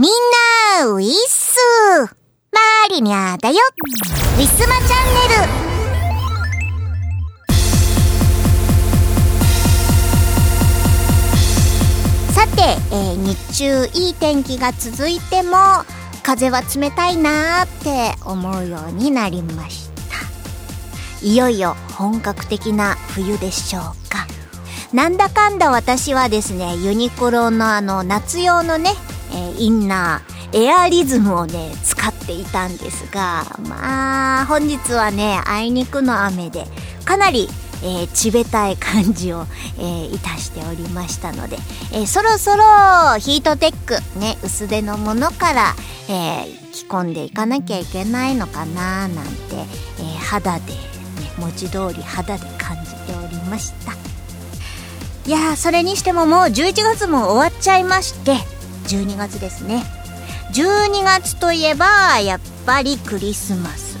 [0.00, 0.10] みん
[0.78, 1.58] な、ウィッス
[2.50, 2.58] マ
[2.88, 3.56] リニャだよ。
[4.38, 5.34] ウィスマチャンネル。
[12.32, 15.58] さて、えー、日中いい天気が続いても
[16.22, 19.90] 風は冷たいなーって思うようになりまし
[21.20, 21.26] た。
[21.26, 24.26] いよいよ本格的な冬でしょうか。
[24.94, 28.94] なんだかんだ私はですねユニクロのあの夏用のね、
[29.32, 36.64] え、インナーエアリズムをね使っていたんですがまあ本日はねあいにくの雨で
[37.04, 37.48] かなり
[37.82, 39.46] えー、ちべたい感じを、
[39.78, 41.56] えー、いたしておりましたので、
[41.94, 42.64] えー、そろそろ
[43.18, 45.74] ヒートテックね薄手のものから、
[46.10, 49.32] え着込んでいかなきゃいけないのかななんて、
[49.98, 50.78] え肌で、ね、
[51.38, 53.92] 文字通り肌で感じておりました。
[55.26, 58.36] いやそれにしてももう11月も終わっちゃいまして
[58.86, 59.84] 12月ですね。
[60.52, 63.98] 12月といえばやっぱりクリスマス。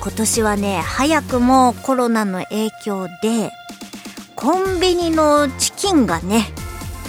[0.00, 3.50] 今年はね早くもコロナの影響で
[4.36, 6.46] コンビニのチキンがね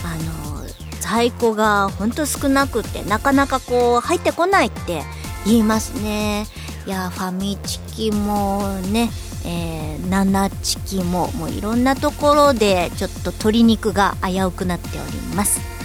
[0.03, 0.15] あ
[0.55, 0.65] の
[0.99, 5.03] 在庫がほんと少なくてなかなかこう入ってこないって
[5.45, 6.47] 言いますね。
[6.87, 9.09] いやファミチキもね
[9.45, 15.76] えー、ナナチキももういろんなところでちょっと鶏肉が危うくなっております。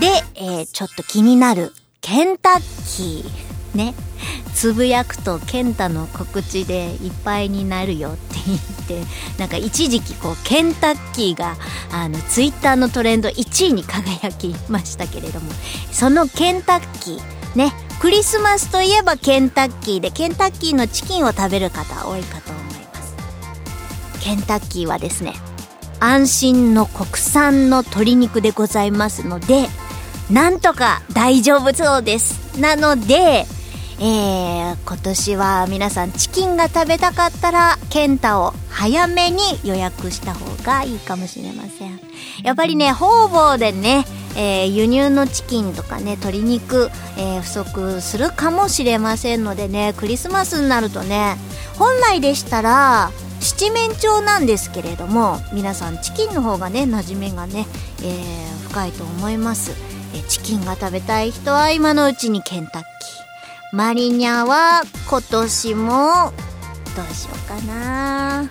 [0.00, 2.60] で、えー、ちょっと気になるケンタッ
[2.96, 3.94] キーね。
[4.54, 11.56] つぶやくと健太の告知でいっぱいになるよって言ってなんか一時期こうケンタッキーが
[11.92, 15.52] あのツイッターのトレンド1位に輝きましたけれども
[15.92, 23.14] そのケンタッキーねクリスマスといえばケンタッキーでケンタッキーのチキンを食べる方多いかと思います。
[24.22, 25.34] ケンタッキーはですね
[26.00, 29.68] 安心の国産の鶏肉でございますので
[30.30, 32.60] なんとか大丈夫そうです。
[32.60, 33.46] なので
[33.98, 41.98] えー、今年は皆さんチキンが食べたかったらケンタを早めに予約した方がいいかもしれません。
[42.44, 44.04] やっぱりね方々でね、
[44.36, 51.38] えー、輸入のチキンとかね鶏肉、えー、不足するかもしれませんのでねクリスマスになるとね
[51.78, 53.10] 本来でしたら
[53.40, 57.66] 七面鳥なんですけれども皆さんチキンの方がね馴染みがね、
[58.02, 59.72] えー、深いと思います、
[60.22, 63.76] チキンが食べたい人は今のうちにケンタッキー。
[63.76, 66.32] マリニャは今年も
[66.94, 68.50] どうしようかな。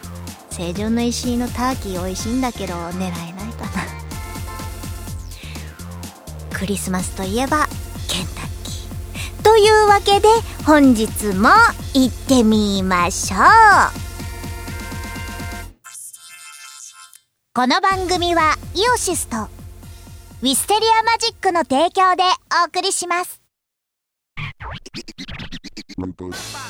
[0.52, 3.14] 成城の石井のターキー美味しいんだけど狙えない
[3.54, 3.72] かな。
[6.58, 7.68] クリスマスといえば
[8.08, 9.44] ケンタッキー。
[9.44, 10.28] というわけで
[10.66, 11.50] 本日も
[11.94, 13.40] 行ってみましょう。
[17.54, 19.48] この番組はイオシスと
[20.46, 22.22] ウィステリアマジックの提供で
[22.64, 23.42] お送りします。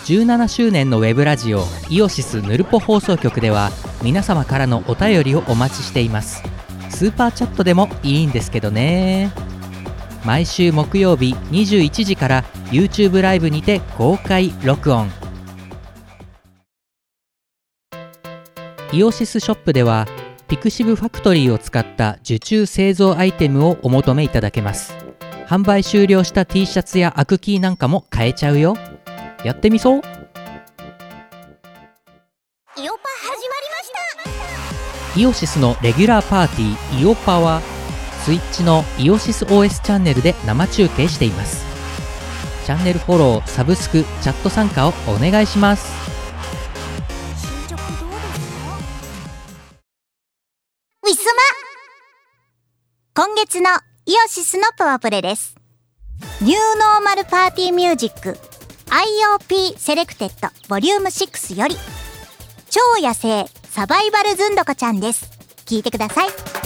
[0.05, 3.71] 17周年のウェブラジオイオシスヌルポ放送局では
[4.01, 6.41] 皆様からのお便りをお待ちしています。
[6.89, 9.33] スーパーチャットでもいいんですけどね。
[10.23, 15.11] 毎週木曜日21時から YouTube ライブにて公開録音。
[18.93, 20.07] イオシスショップでは
[20.47, 24.95] ピクシブファクトリーを使った受注製造アイテムをお求めいただけます。
[25.47, 28.75] 販売終了した T シャツやアクキーなんかも買えちゃうよ。
[29.43, 29.97] やってみそう。
[29.97, 30.11] イオパ
[32.77, 32.91] 始まり
[33.71, 33.91] まし
[35.13, 35.19] た。
[35.19, 37.61] イオシスのレギュラーパーティーイオパは
[38.23, 41.65] スイッチのイオシス OS チャンネルで生中継しています。
[42.65, 46.14] チャンネルフォローサブスクチャット参加をお願いします
[53.55, 53.69] 月の
[54.05, 55.55] イオシスのパワープレです。
[56.41, 58.37] ニューノーマルパーティーミュージック
[58.89, 61.75] IOP セレクテッドボリューム6より
[62.69, 65.31] 超野生サバイバルズンドコちゃんです。
[65.65, 66.64] 聞いてください。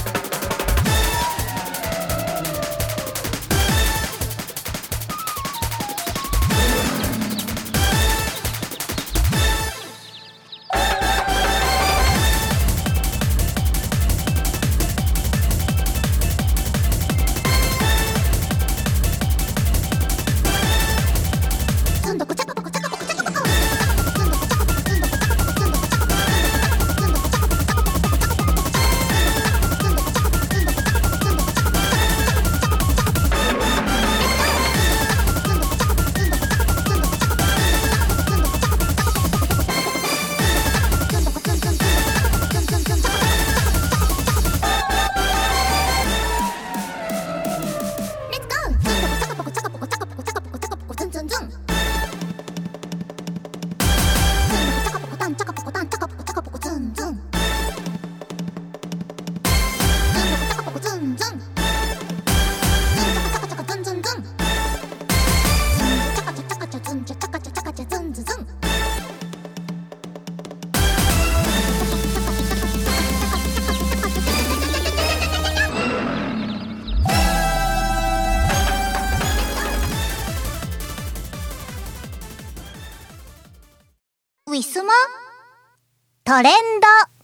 [86.30, 86.54] トレン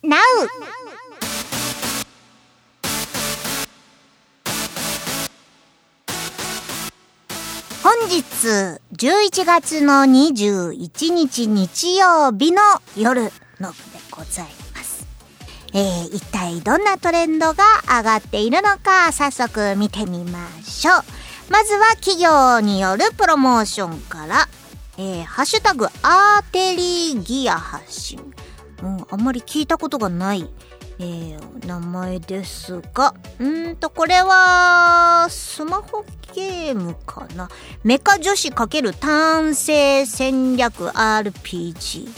[0.01, 0.19] ドナウ
[7.83, 8.23] 本日
[8.95, 12.63] 11月の21日日曜日の
[12.97, 13.25] 夜
[13.59, 15.05] の部でございます。
[15.75, 21.03] えー、一体どんなトレンドが上がっているのか早速見てみましょう。
[21.51, 24.47] まずは企業によるプロモーションから、
[24.97, 28.34] えー、ハッシュタグアーテリーギア発信。
[28.83, 30.49] うん、あんまり聞いたことがない、
[30.99, 37.49] えー、名前ですが、うんと、これは、スマホゲームかな。
[37.83, 42.09] メカ女子×単性戦略 RPG。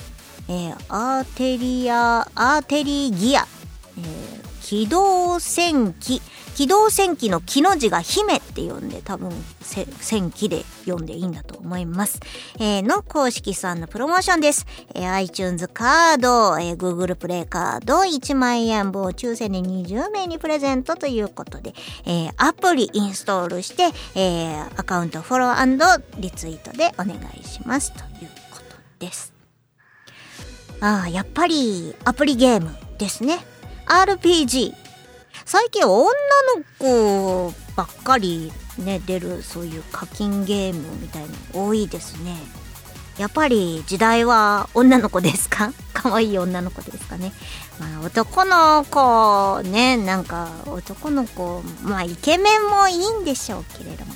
[0.50, 3.46] えー、アーテリア、アーテリーギア。
[3.98, 6.22] えー、機動戦機。
[6.58, 9.32] 機動戦機の木の字が姫って読んで多分
[9.62, 12.20] 戦機で読んでいいんだと思います。
[12.56, 14.66] えー、の公式さんのプロモーションです。
[14.96, 21.76] えー、iTunes カード、えー、Google プレイカード1万円分を抽選で20名にプレゼントということで、
[22.08, 29.32] えー、アプリインストールして、えー、アカウントフォローリツイートでお願いしますということです。
[30.82, 33.38] ああ、やっぱりアプリゲームですね。
[33.86, 34.87] RPG。
[35.50, 36.12] 最近女の
[36.78, 42.36] 子ばっかりね出るそういう課金ゲームみたいの多いですね。
[43.18, 45.72] やっぱり時代は女の子ですか？
[45.94, 47.32] 可愛い女の子ですかね。
[47.80, 54.14] まあ男の子ねなんか男の子まあイケメンもいいんでしょうけれども。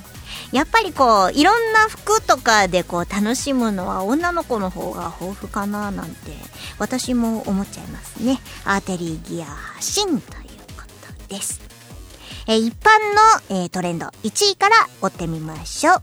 [0.51, 6.35] やっぱりこういろんな服とかでこう楽しむのは女の子の方が豊富かななんて
[6.77, 8.41] 私も思っちゃいますね。
[8.65, 10.50] アーテリーギア発信という。
[11.31, 11.61] です。
[12.47, 12.89] え、一般
[13.49, 16.01] の、え、トレンド1位から追ってみましょう。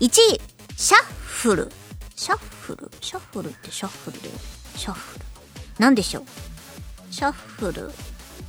[0.00, 0.40] 1位、
[0.76, 1.70] シャッフル。
[2.16, 2.90] シャッフル？
[3.00, 4.28] シャッフルってシャッフルで。
[4.76, 5.24] シャッフル。
[5.78, 6.24] なんでしょう？
[7.12, 7.86] シャッフル。
[7.86, 7.92] う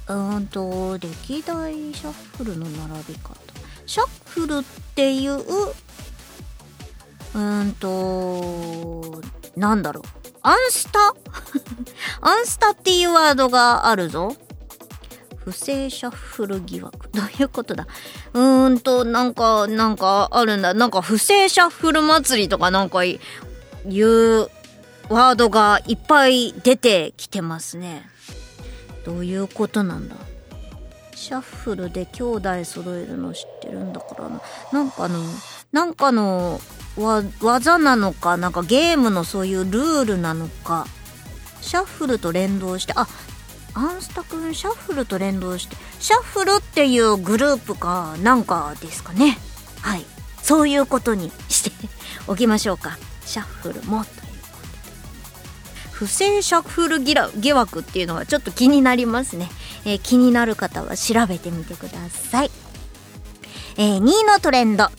[0.07, 3.35] ーんと、歴代シャッフルの並び方。
[3.85, 4.63] シャッフルっ
[4.95, 9.21] ていう、うーんと、
[9.55, 10.03] なんだろう。
[10.41, 10.99] アンスタ？
[12.21, 14.35] アンスタっていうワードがあるぞ。
[15.43, 17.09] 不正シャッフル疑惑。
[17.09, 17.85] どういうことだ？
[18.33, 20.73] うーんと、なんか、なんかあるんだ。
[20.73, 23.19] なんか不正シャッフル祭りとかなんかい
[23.85, 24.39] う
[25.09, 28.09] ワードがいっぱい出てきてますね。
[29.05, 30.15] どういうことなんだ？
[31.13, 34.41] シャッフルで兄弟揃えるの知ってるんだからな。
[34.71, 35.19] なんかの、
[35.71, 36.61] なんかの
[37.41, 40.87] 技なのか、なんかゲームのそういうルールなのか、
[41.61, 43.07] シャッフルと連動して、あ、
[43.73, 49.37] アンスタくんシャッフルと連動してシャッフルっていうグループかなんかですかね。
[49.81, 50.05] はい。
[50.41, 51.71] そういうことにして
[52.27, 52.97] おきましょうか。
[53.25, 54.15] シャッフルもという
[54.51, 54.67] こと
[55.87, 55.91] で。
[55.91, 59.49] 不正シャッフル疑惑っていうのはちょっと気になりますね、
[59.85, 62.51] えー、気になる方は調べてみてください、
[63.77, 64.89] えー、2位のトレンド、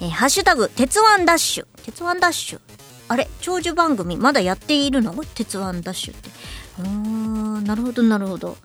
[0.00, 1.66] えー、ハッシュタグ鉄腕ダッシュ。
[1.84, 2.60] 鉄腕ダッシュ。
[3.08, 3.28] あれ？
[3.40, 4.16] 長寿番組？
[4.16, 5.12] まだやっているの？
[5.34, 6.30] 鉄腕ダッシュって。
[6.84, 6.88] う
[7.60, 8.56] んなるほどなるほど。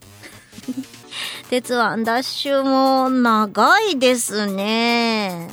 [1.49, 5.49] 鉄腕ダッシュも長いですね。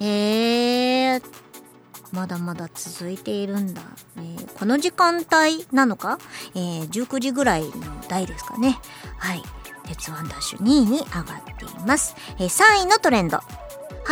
[0.00, 1.22] へえ
[2.12, 3.82] まだまだ続いているんだ、
[4.16, 6.18] えー、この時間帯なのか、
[6.54, 7.72] えー、19時ぐらいの
[8.08, 8.78] 台ですかね。
[9.18, 9.42] はい。
[9.86, 11.24] 鉄腕ダッシュ2位に上がっ
[11.58, 13.38] ています、えー、3位のトレンド。
[13.38, 13.44] ハ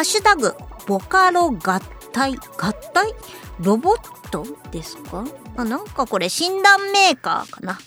[0.00, 0.54] ッシュタグ
[0.86, 1.80] ボカロ合
[2.12, 2.36] 体。
[2.58, 3.14] 合体？
[3.60, 5.24] ロボットですか？
[5.56, 7.78] あ、なんかこれ診断メーカーかな。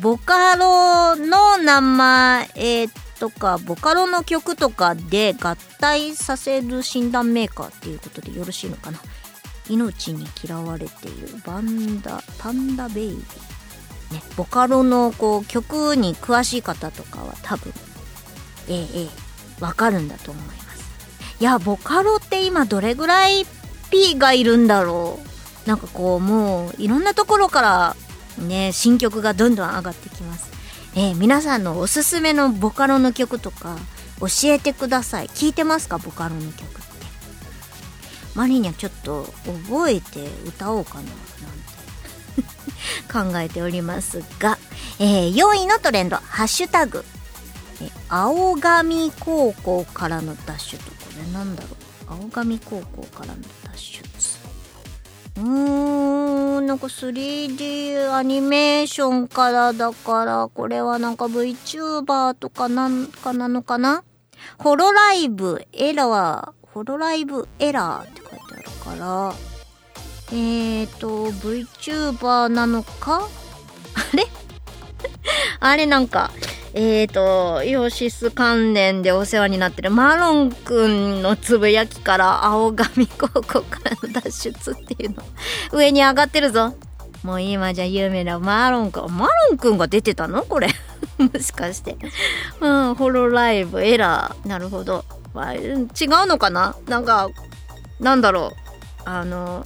[0.00, 2.88] ボカロの名前
[3.18, 8.98] とか、ボカロの曲とかで合体させる診断メーカーっていうことでよろしいのかな。
[9.68, 13.56] 命に嫌われているバンダ、パンダベイビー。
[14.14, 17.72] ね、ボカロのこう曲に詳しい方とかは多分、
[18.68, 19.08] ええええ、
[19.60, 20.56] わかるんだと思います。
[21.40, 23.46] いや、ボカロって今どれぐらい
[23.90, 25.25] P がいるんだろう
[25.66, 27.96] なんかこうもういろんなところから
[28.38, 30.50] ね新曲がどんどん上がってきます。
[30.94, 33.76] えー、皆さんのおすすめのボカロの曲とか
[34.20, 35.26] 教えてください。
[35.26, 35.98] 聞いてますか？
[35.98, 36.62] ボカロの曲って。
[38.34, 39.24] マリにはちょっと
[39.68, 41.16] 覚えて歌おうかななんて。
[43.32, 44.58] 考えておりますが、
[44.98, 46.16] えー、4位のトレンド。
[46.16, 47.04] ハッシュタグ。
[47.82, 52.22] え青髪高校からのダッシュとこれなんだろう。
[52.22, 53.34] 青髪高校からの。
[53.34, 53.65] 脱出
[55.38, 64.02] うーんなんか 3D アニメーションからだからこれはなんか VTuber とかなんかなのかな？
[64.58, 69.34] ホロライブエラーホロライブエラーって書いてあるから。
[70.32, 73.28] え、ー、と VTuber なのか？
[73.94, 74.24] あれ？
[75.60, 76.30] あれなんか
[76.78, 85.22] えーと、イオシス関連でお世話になってるマロンくんのつぶやきから青髪高校からの脱出っていうの。
[85.72, 86.74] 上に上がってるぞ。
[87.22, 90.42] もう今じゃ有名なマロンくんマロンくんが出てたの？
[90.42, 90.68] これ。
[91.16, 91.96] もしかして。
[92.60, 94.46] うんホロライブエラー。
[94.46, 95.92] なるほど、まあ、違う
[96.26, 96.76] のかな？
[96.88, 97.30] なんか
[98.00, 99.08] なんだろう。
[99.08, 99.64] あの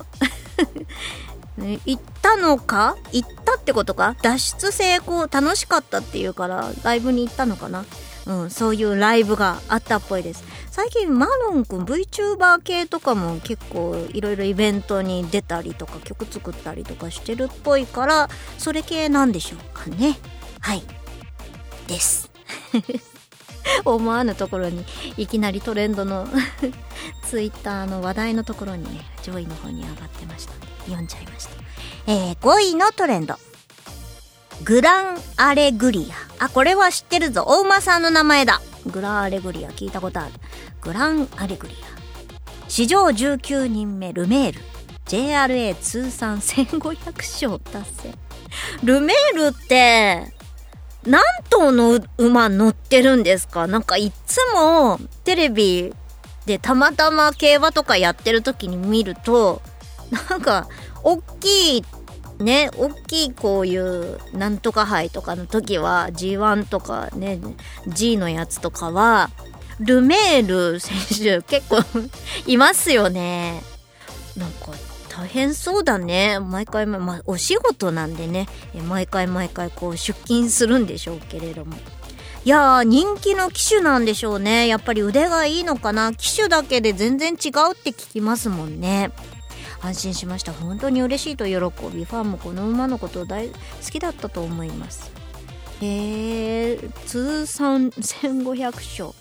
[1.87, 2.97] 行ったのか？
[3.13, 4.17] 行ったってことか？
[4.23, 7.85] 脱出成功楽しかったっていうからライブに行ったのかな？
[8.27, 10.45] うん、そういうライブがあったっぽいです。
[10.71, 20.17] 最近マロンくん VTuber 系とかも結構いろいろイベントに出たりとか曲作ったりとかしてるっぽいからそれ系なんでしょうかね。
[20.61, 20.83] はい。
[21.89, 22.31] です。
[23.85, 24.85] 思わぬところに
[25.17, 26.27] いきなりトレンドの
[27.29, 30.53] ツイッターの話題のところにね上位の方に上がってました
[30.85, 31.51] 読んじゃいました。
[32.07, 33.37] えー、5位のトレンド。
[34.65, 36.45] グランアレグリア。
[36.45, 37.45] あ、これは知ってるぞ。
[37.47, 38.61] お馬さんの名前だ。
[38.87, 40.33] グランアレグリア聞いたことある。
[40.81, 42.69] グランアレグリア。
[42.69, 44.61] 史上19人目ルメール。
[45.07, 48.15] JRA 通算1500勝達成。
[48.83, 50.33] ルメールって、
[51.05, 53.67] 何頭の馬乗ってるんですか？
[53.67, 55.95] なんかいつもテレビ
[56.45, 59.63] でたまたま競馬とかやってる時に見ると
[60.11, 60.69] なんか、
[61.03, 61.85] 大きい、
[62.39, 67.39] ね、大きいこういうなんとか杯とかの時は G1 とかね、
[67.87, 69.31] G のやつとかは、
[69.79, 71.83] ルメール選手結構
[72.47, 73.63] いますよね。
[74.37, 74.73] なんか
[75.09, 76.39] 大変そうだね。
[76.39, 78.47] 毎回、まあ、お仕事なんでね、
[78.89, 81.77] 毎回毎回こう出勤するんでしょうけれども。
[82.45, 84.67] いやー、人気の機種なんでしょうね。
[84.67, 86.15] やっぱり腕がいいのかな。
[86.15, 89.11] 機種だけで全然違うって聞きますもんね。
[89.83, 90.53] 安心しました。
[90.53, 91.55] 本当に嬉しいと喜
[91.95, 93.55] びファンもこの馬のことを大好
[93.91, 95.11] きだったと思います。
[95.81, 99.15] へえ通算1500勝。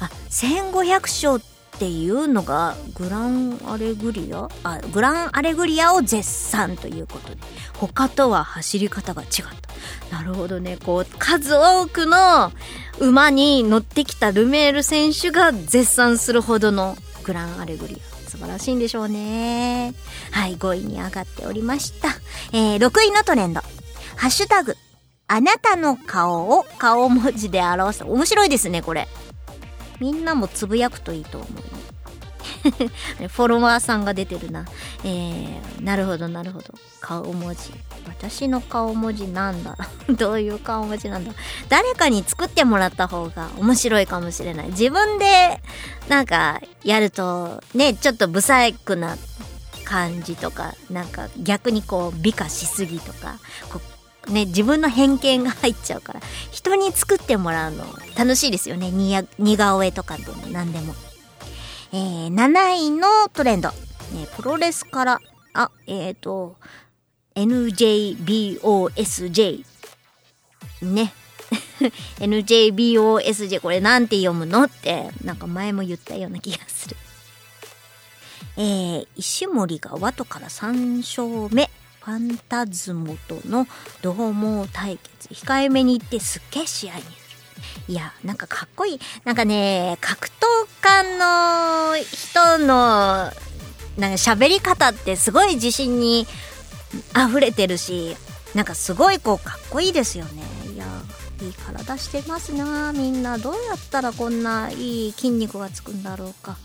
[0.00, 4.48] あ1500勝っていうのがグランアレグリア？
[4.62, 7.38] あグランアレグリアを絶賛ということで。
[7.78, 9.28] 他とは走り方が違っ
[10.10, 10.16] た。
[10.16, 10.78] なるほどね。
[10.84, 12.52] こう数多くの
[12.98, 18.15] 馬に乗ってきたルメール選手が絶賛するほどのグランアレグリア。
[18.36, 19.94] 素晴らしいんでしょうね。
[20.30, 22.08] はい、5位に上がっておりました。
[22.52, 23.60] えー、6位のトレンド。
[24.16, 24.76] ハッシュタグ。
[25.26, 28.04] あなたの顔を顔文字で表す。
[28.04, 29.08] 面白いですね、これ。
[30.00, 31.75] みんなもつぶやくといいと思う
[32.70, 34.64] フォロワーさんが出てるな。
[35.04, 36.74] えー、なるほどなるほど。
[37.00, 37.72] 顔文字。
[38.06, 39.76] 私の顔文字なんだ
[40.16, 41.32] どういう顔文字なんだ
[41.68, 44.68] 誰かに作ってもらった方が面白いかもしれない。
[44.68, 45.60] 自分で
[46.08, 49.16] なんかやるとね、ちょっと不細工な
[49.84, 53.36] 感じとか、なんか逆にこう美化しすぎとか、
[53.70, 53.80] こ
[54.28, 56.20] うね、自分の偏見が入っちゃうから、
[56.50, 57.84] 人に作ってもらうの
[58.16, 58.90] 楽しいですよね。
[58.90, 60.94] 似顔絵とかでも何でも。
[61.96, 63.70] えー、7位のトレンド。
[63.70, 63.74] ね、
[64.36, 65.18] プロレスから、
[65.54, 66.56] あ、えっ、ー、と、
[67.34, 68.64] NJBOSJ。
[70.82, 71.14] ね。
[72.20, 76.96] NJBOSJ これなんて読むのって、なんか前も言ったような気がする。
[78.58, 81.70] えー、石森がワトから3勝目。
[82.02, 83.66] ファンタズモとの
[84.02, 85.28] 同盟対決。
[85.32, 87.02] 控えめに言ってすっげえ試合に
[87.88, 89.00] いや、なんかかっこいい。
[89.24, 90.32] なんかね、格闘
[90.80, 93.30] 家の人の、
[93.96, 96.26] なんか喋り方ってすごい自信に
[97.16, 98.16] 溢れてるし、
[98.54, 100.42] なんかすごいこうかっこいいですよね。
[100.74, 100.86] いや、
[101.42, 106.56] いい体してますなみんなどうやったらこんないい筋肉がつくんだろうか。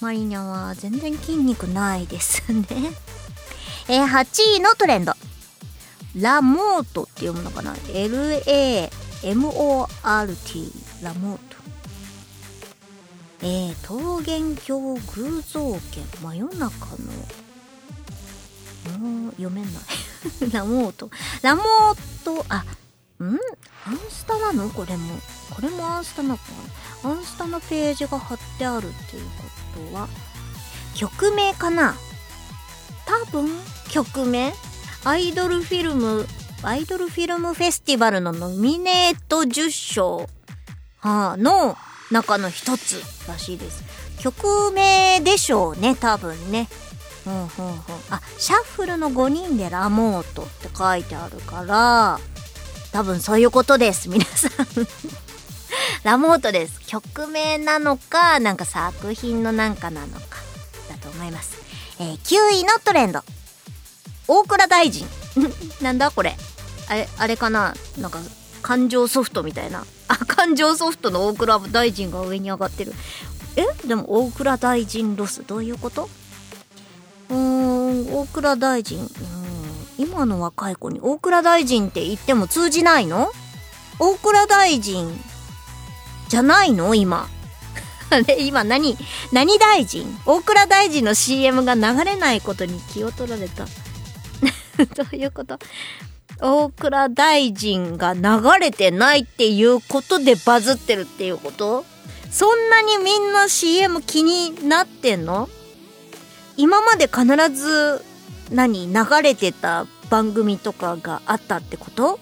[0.00, 2.66] マリニャは全然筋肉ないですね。
[3.88, 5.14] えー、8位のトレンド。
[6.16, 8.90] ラモートって読むのかな ?LA
[9.22, 10.72] MORT
[11.02, 11.56] ラモート。
[13.40, 15.00] えー、桃源郷偶
[15.42, 15.80] 像圏
[16.22, 16.68] 真夜中の。
[18.98, 19.72] もう読めない。
[20.52, 21.10] ラモート。
[21.42, 22.64] ラモートあ
[23.22, 23.38] ん？
[23.86, 24.70] アンスタなの？
[24.70, 25.18] これも。
[25.50, 26.42] これもアンスタなのか
[27.04, 27.10] な？
[27.10, 29.30] アンスタのページが貼ってあるっていうこ
[29.92, 30.08] とは。
[30.94, 31.94] 曲名かな？
[33.04, 33.50] 多分
[33.88, 34.52] 曲名？
[35.04, 36.26] アイドルフィルム
[36.62, 40.16] アイドルフィルムフェスティバルのノミネート10賞、
[40.98, 41.76] はあ、の
[42.10, 43.84] 中の一つらしいです。
[44.18, 46.68] 曲名でしょうね、多分ね。
[47.26, 47.48] うんうんうん。
[48.10, 52.18] あ、シャッフルの5人でラモートって書いてあるから、
[52.90, 54.66] 多分そういうことです、皆さん
[56.02, 56.80] ラモートです。
[56.86, 60.38] 曲名なのか、なんか作品のなんかなのか、
[60.88, 61.56] だと思います。
[62.00, 63.22] えー、9位のトレンド。
[64.26, 65.06] 大倉大臣。
[65.82, 66.36] なんだこれ。
[66.88, 68.18] あれ、あれかななんか、
[68.62, 69.84] 感情ソフトみたいな。
[70.08, 72.94] あ、感情ソフトの大倉大臣が上に上がってる。
[73.56, 73.66] え？
[73.86, 75.42] でも大倉大臣ロス。
[75.46, 76.08] どういうこと？
[77.30, 78.98] うーん、大倉大臣。
[79.00, 79.08] うん、
[79.98, 83.30] 今の若い子に大倉大臣って言っても通じないの？
[83.98, 85.08] 大倉大臣
[86.28, 86.94] じゃないの？
[86.94, 87.28] 今。
[88.10, 88.96] あれ今何、
[89.32, 90.06] 何大臣？
[90.24, 93.66] 大倉大臣の CM が流れないことに気を取られた。
[94.94, 95.58] どういうこと？
[96.40, 98.20] 大倉大臣が流
[98.60, 101.84] れてないっていうことでバズってるっていうこと？
[102.30, 105.48] そんなにみんな CM 気になってんの？
[106.56, 108.04] 今まで必ず
[108.52, 112.20] 何流れてた番組とかがあったってこと？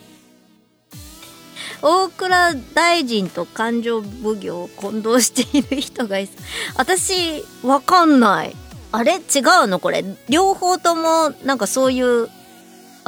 [1.83, 6.29] 大倉大臣と勘定奉行を混同している人がい
[6.77, 8.57] 私わかんない。
[8.93, 9.17] あれ？
[9.17, 9.21] 違う
[9.67, 9.79] の？
[9.79, 10.05] これ。
[10.29, 12.29] 両方ともなんかそういう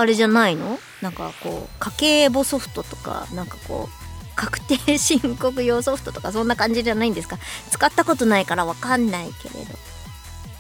[0.01, 0.79] あれじゃないの？
[1.03, 7.39] なんかこう家計簿ソフトとかなんかこう確定申告用ソフトとかそんな感じじゃないんですか？
[7.71, 9.75] 使ったことないからわかんないけれど。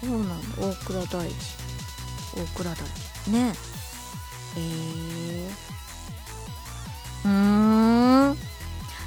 [0.00, 0.66] そうなんだ。
[0.66, 1.36] 大倉大臣
[2.36, 2.76] 大倉大
[3.24, 3.54] 臣ね。
[4.56, 8.38] えー、うーん。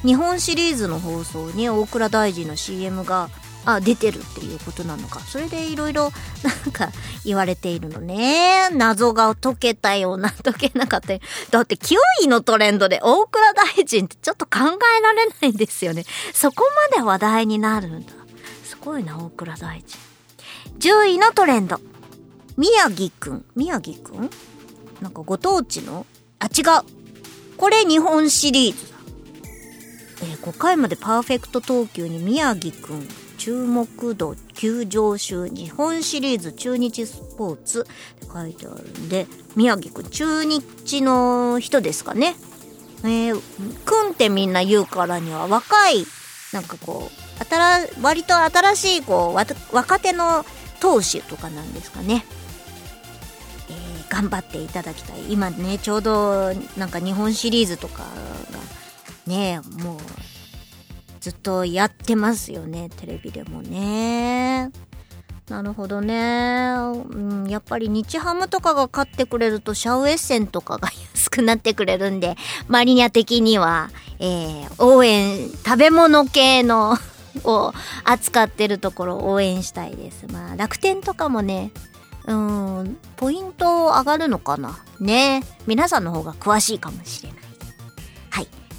[0.04, 3.30] 日本シリーズの放送に大倉大臣の CM が
[3.65, 5.20] あ出てるっていうことなのか。
[5.20, 6.12] それでいろいろ
[6.44, 6.89] なんか
[7.24, 8.69] 言われているのね。
[8.71, 11.19] 謎が解けたような解けなかったよ
[11.52, 14.60] だって9位のトレンドで大倉大臣ってちょっと考
[14.97, 16.06] えられないんですよね。
[16.34, 18.13] そこまで話題になるんだ。
[18.63, 20.00] すごいな大倉大臣。
[20.80, 21.80] 10位のトレンド。
[22.58, 23.45] 宮城くん。
[23.56, 24.30] 宮城くん？
[25.02, 26.06] なんかご当地の？
[26.39, 27.58] あ違う。
[27.58, 28.97] これ日本シリーズだ。
[30.24, 33.08] えー、5回までパーフェクト投球に宮城くん。
[33.41, 39.25] 注目度急上昇日本シリーズ中日スポーツって書いてあるんで
[39.56, 42.36] 宮城くん中日の人ですかね。
[43.04, 43.41] えー、
[43.84, 46.06] くんってみんな言うからには若い
[46.54, 50.45] なんかこう新割と新しいこう若手の
[50.80, 52.23] 投手とかなんですかね、
[53.71, 55.34] えー、頑張っていただきたい。
[55.34, 58.06] 今ねちょうどなんか日本シリーズとかが
[59.25, 59.97] ねもう
[61.21, 64.71] ずっとやってますよねテレビでもね。
[65.49, 66.75] なるほどね、
[67.10, 72.38] うん、やっぱり日ハムとかが勝ってくれるとシャウエッセンとかが安くなってくれるんで
[72.69, 76.95] マリニャ的には、えー、応援食べ物系の
[77.43, 77.73] を
[78.05, 80.25] 扱ってるところ応援したいです。
[80.31, 81.71] まあ楽天とかもね
[82.25, 84.79] うんポイント上がるのかな。
[84.99, 85.43] ね。
[85.67, 87.51] 皆さんの方が詳しいかもしれない。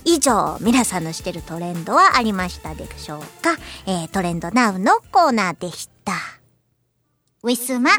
[0.05, 3.57] 以上、皆さんの知ってるトレンドはありましたでしょうか？
[3.87, 6.13] えー、トレンドナウのコーナーでした。
[7.43, 7.91] ウィスマ。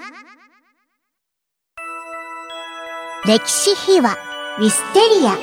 [3.25, 4.17] 歴史秘話、
[4.59, 5.37] ウィステリア。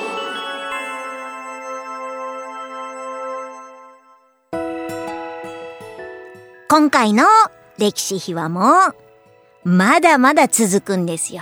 [6.69, 7.25] 今回の
[7.79, 8.93] 歴史秘話も、
[9.63, 11.41] まだまだ続くんですよ。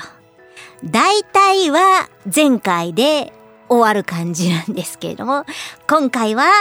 [0.84, 3.34] 大体は前回で
[3.69, 5.45] 終わる感じなんですけれども、
[5.88, 6.51] 今回は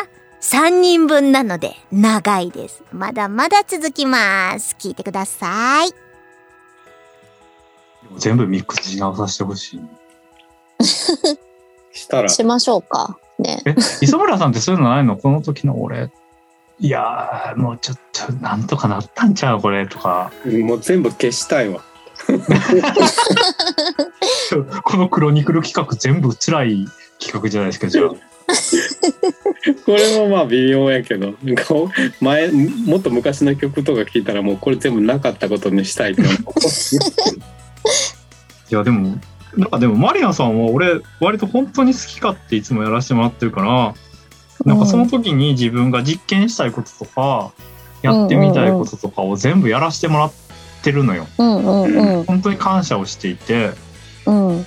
[0.40, 2.84] 3人分なので長いです。
[2.92, 4.76] まだまだ続きます。
[4.78, 5.90] 聞いてください。
[8.16, 9.80] 全部ミックスし直させてほしい。
[11.92, 12.28] したら。
[12.28, 13.18] しましょうか。
[13.38, 13.62] ね。
[13.64, 15.16] え、磯村さんってそういうのないの？
[15.16, 16.10] この時の俺。
[16.80, 19.60] いやもうちょっと、なんとかなったんちゃう？
[19.60, 20.30] これとか。
[20.46, 21.82] もう全部消したいわ。
[24.82, 26.86] このクロニクル企画全部辛い
[27.20, 28.10] 企画じゃないですかじゃあ。
[29.84, 31.34] これもまあ微妙やけど
[32.20, 36.24] 前もっと昔の曲とか聞いたらもうこれ全部なかったことにしたいってい
[38.70, 39.18] やでも
[39.54, 43.94] なんかでもマリアさんは俺割と本当に好きかっていつもやらせてもらってるから
[44.64, 47.52] なんかその時に自分が実験したいこととか
[48.02, 50.47] やってみたいこととかを全部やらせてもらって
[50.92, 51.26] るのよ。
[51.38, 53.72] うんうんうん、本当に感謝をしていて、
[54.26, 54.66] うん、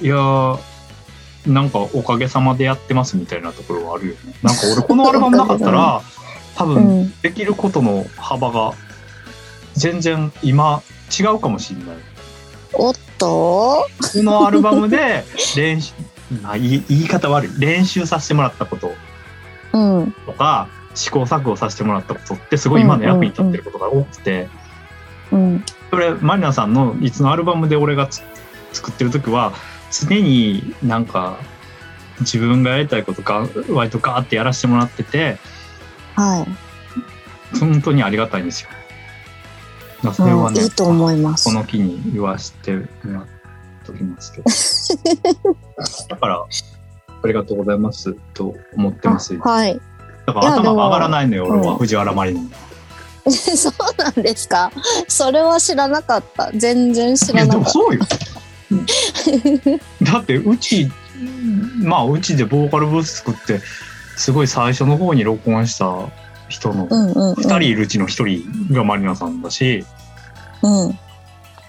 [0.00, 0.58] いや
[1.46, 4.34] なんかおかげさまでやってますみたいなところはあるよね。
[4.42, 6.02] なんか俺このアルバムなかったら
[6.56, 8.72] 多分できることの幅が
[9.74, 10.82] 全然今
[11.18, 11.96] 違うかもしれない。
[12.74, 13.26] おっと？
[13.26, 13.86] こ
[14.22, 15.24] のアルバムで
[15.56, 15.92] 練習
[16.42, 17.50] まあ、言い方悪い。
[17.58, 18.92] 練習させてもらったこと。
[20.26, 24.48] とか、うん、試行錯誤させてもらったことってすごい今の役に立ってることが多くて、
[25.32, 28.08] うん、それマリナさんのいつのアルバムで俺が
[28.72, 29.52] 作ってる時は
[29.90, 31.38] 常になんか
[32.20, 35.38] 自分がやりたいことが割とガーってやらせてもらってて、
[36.16, 36.46] は
[37.54, 38.70] い、本当にありがたいんですよ。
[40.02, 41.52] まあそれはね、うんいいと思いますこ。
[41.52, 43.26] の機に言わせてもらっ
[43.84, 44.44] ときますけど。
[46.08, 46.44] だから、
[47.22, 49.36] ありがとうございますと思ってます。
[49.36, 49.80] だはい。
[50.26, 52.40] から頭が上がらないのよ、俺は、うん藤原マリナ。
[53.56, 54.70] そうなんですか？
[55.08, 56.50] それは知らなかった。
[56.54, 58.00] 全然知らなかっもそうよ。
[60.02, 60.90] だって、うち、
[61.82, 63.60] まあ、うちでボーカルブース作って、
[64.16, 66.08] すごい最初の方に録音した
[66.48, 66.94] 人のた。
[66.94, 67.34] うんうん、うん。
[67.34, 68.08] 2人いるうちの1
[68.68, 69.84] 人がマリナさんだし、
[70.62, 70.98] うん。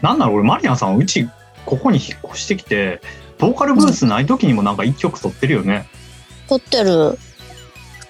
[0.02, 1.30] なんなら俺マリナさんうち
[1.66, 3.02] ここに引っ越してきて
[3.38, 5.88] ボーカルブースない時にもなんか1曲撮ってるよね、
[6.48, 7.18] 撮ってる。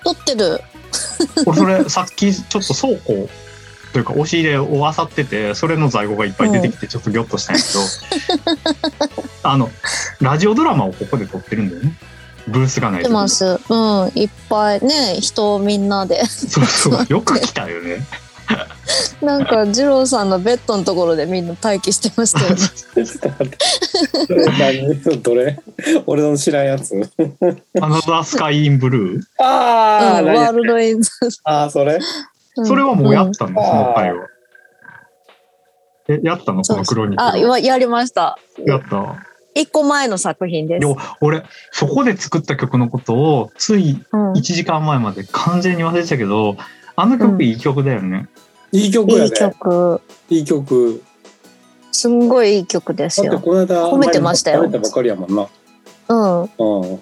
[0.04, 0.62] 撮ってる。
[1.46, 3.30] 俺それさっきちょっと倉庫
[3.94, 9.70] というか押し入れを漁っててそれの在庫がいっぱい出てきてちょっとギョッとしたんやけど、 あの
[10.22, 11.98] ラジオドラマをここで撮ってるんだよね
[12.48, 13.46] ブースがない撮ってます。
[13.46, 14.12] うん。
[14.16, 16.26] いっぱいね、人みんなで。
[16.26, 18.06] そうそう よく来たよね
[19.22, 22.58] なんか、二郎さんのベッドのところでみんな待機してましたよね。
[22.58, 23.58] ちょっと待って。
[24.28, 25.22] それ何？
[25.22, 25.60] どれ？
[26.08, 26.94] 俺の知らんやつ。
[27.82, 29.22] Another Sky in Blue？
[29.44, 31.12] ああ、ワールドインズ。
[31.44, 32.00] ああ、それ？
[32.58, 32.66] うん。
[32.66, 33.56] それはもうやったの、うん。
[33.56, 34.28] その回は。
[36.10, 36.64] えやったの？
[36.64, 38.38] このクロニクルあ、今やりました。
[38.66, 39.16] やった？
[39.54, 40.88] 一個前の作品です。
[40.88, 44.32] で俺そこで作った曲のことをついうん。
[44.32, 46.56] 1時間前まで完全に忘れてたけど
[47.02, 48.28] あの曲いい曲だよね、
[48.72, 49.32] いい曲やねいい。
[49.32, 50.02] 曲。
[50.30, 51.04] いい曲。
[51.92, 53.42] すんごいいい曲ですだってよ。
[53.42, 55.48] この間、褒めてましたよ褒めたばかりやもんな。
[56.10, 56.42] うん。
[56.44, 56.46] う
[56.96, 57.00] ん。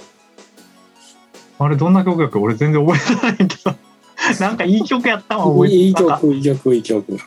[1.60, 3.76] あれどんな曲やっけ俺全然覚えてないけど
[4.40, 7.18] なんかいい曲やったわ覚えていい曲、いい曲、いい曲。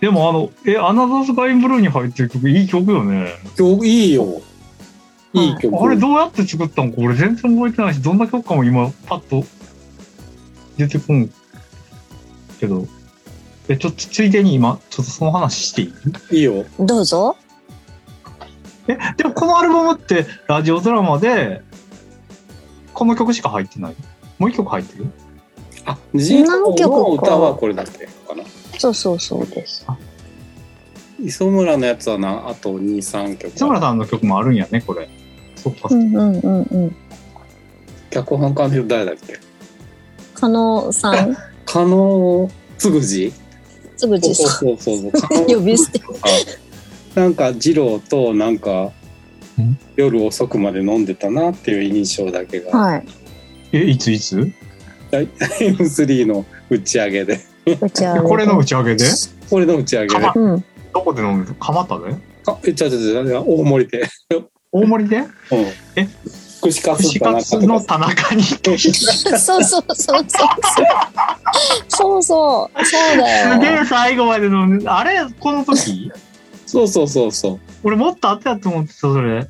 [0.00, 4.42] でもあのえアナザースカイブルーに入ってる曲いい曲よね曲、いいよ。
[5.32, 5.76] いい曲。
[5.80, 9.44] あれどうやって作ったのか俺全然覚えてないしどんな曲かも今パッと
[10.76, 11.30] 出てこん
[12.60, 12.86] けど
[13.68, 15.92] えちょっとついでに今ちょっとその話してい
[16.32, 16.36] い？
[16.36, 16.64] いいよ。
[16.78, 17.36] どうぞ。
[18.88, 21.62] えでもこのアルバムってラジオドラマで
[22.92, 23.94] この曲しか入ってない？
[24.38, 25.06] もう一曲入ってる？
[25.86, 28.44] あ、ジン何曲かの歌はこれだけかな。
[28.78, 29.86] そうそうそうです。
[31.22, 33.54] 磯村のやつはな、あと2、3曲。
[33.54, 35.08] 津村さんの曲もあるんやねこれ
[35.56, 36.96] そっか、うんうんうんうん。
[38.10, 39.38] 脚本家の人誰だっけ？
[40.44, 43.32] 加納さん、 加納つぐじ？
[43.96, 44.34] つぐじ。
[44.34, 44.50] さん。
[44.50, 45.10] そうそうそう。
[45.16, 45.46] そう。
[45.48, 46.02] 呼び捨て。
[47.14, 48.92] なんか二郎となんか
[49.58, 49.78] ん？
[49.96, 53.06] 夜遅くまで飲んでたなっていう印象だけが、はい。
[53.72, 54.52] えいついつ？
[55.10, 57.40] タイム3の打ち上げで。
[57.80, 58.28] 打ち上げ。
[58.28, 59.04] これの打ち上げで？
[59.48, 60.30] これの打ち上げで。
[60.34, 60.64] うん。
[60.92, 62.16] どこで飲んでた蒲田で？
[62.46, 64.06] あえちゃちゃちゃ大森で、
[64.70, 65.20] 大森で？
[65.20, 65.26] うん、
[65.96, 66.06] え
[66.64, 68.42] 串カツ串かなカツの田中に。
[68.42, 68.90] 行ってす
[69.38, 69.94] そうそうそう。
[69.94, 70.26] そう。
[71.88, 72.22] そう。
[72.22, 72.84] そう。
[72.84, 73.82] そうだげよ。
[73.82, 75.26] え最後まで飲んであれ？
[75.38, 76.10] この時？
[76.66, 77.60] そうそうそうそう。
[77.82, 79.46] 俺もっとあったやと思ってたそれ。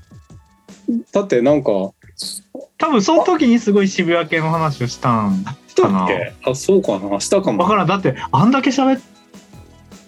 [1.13, 1.95] だってなんか多
[2.91, 6.35] 分その時にすごい渋谷系の話をしたんしたかなっけ？
[6.45, 7.21] あそうかな。
[7.21, 7.87] したかも、わからん。
[7.87, 9.01] だってあんだけ喋っ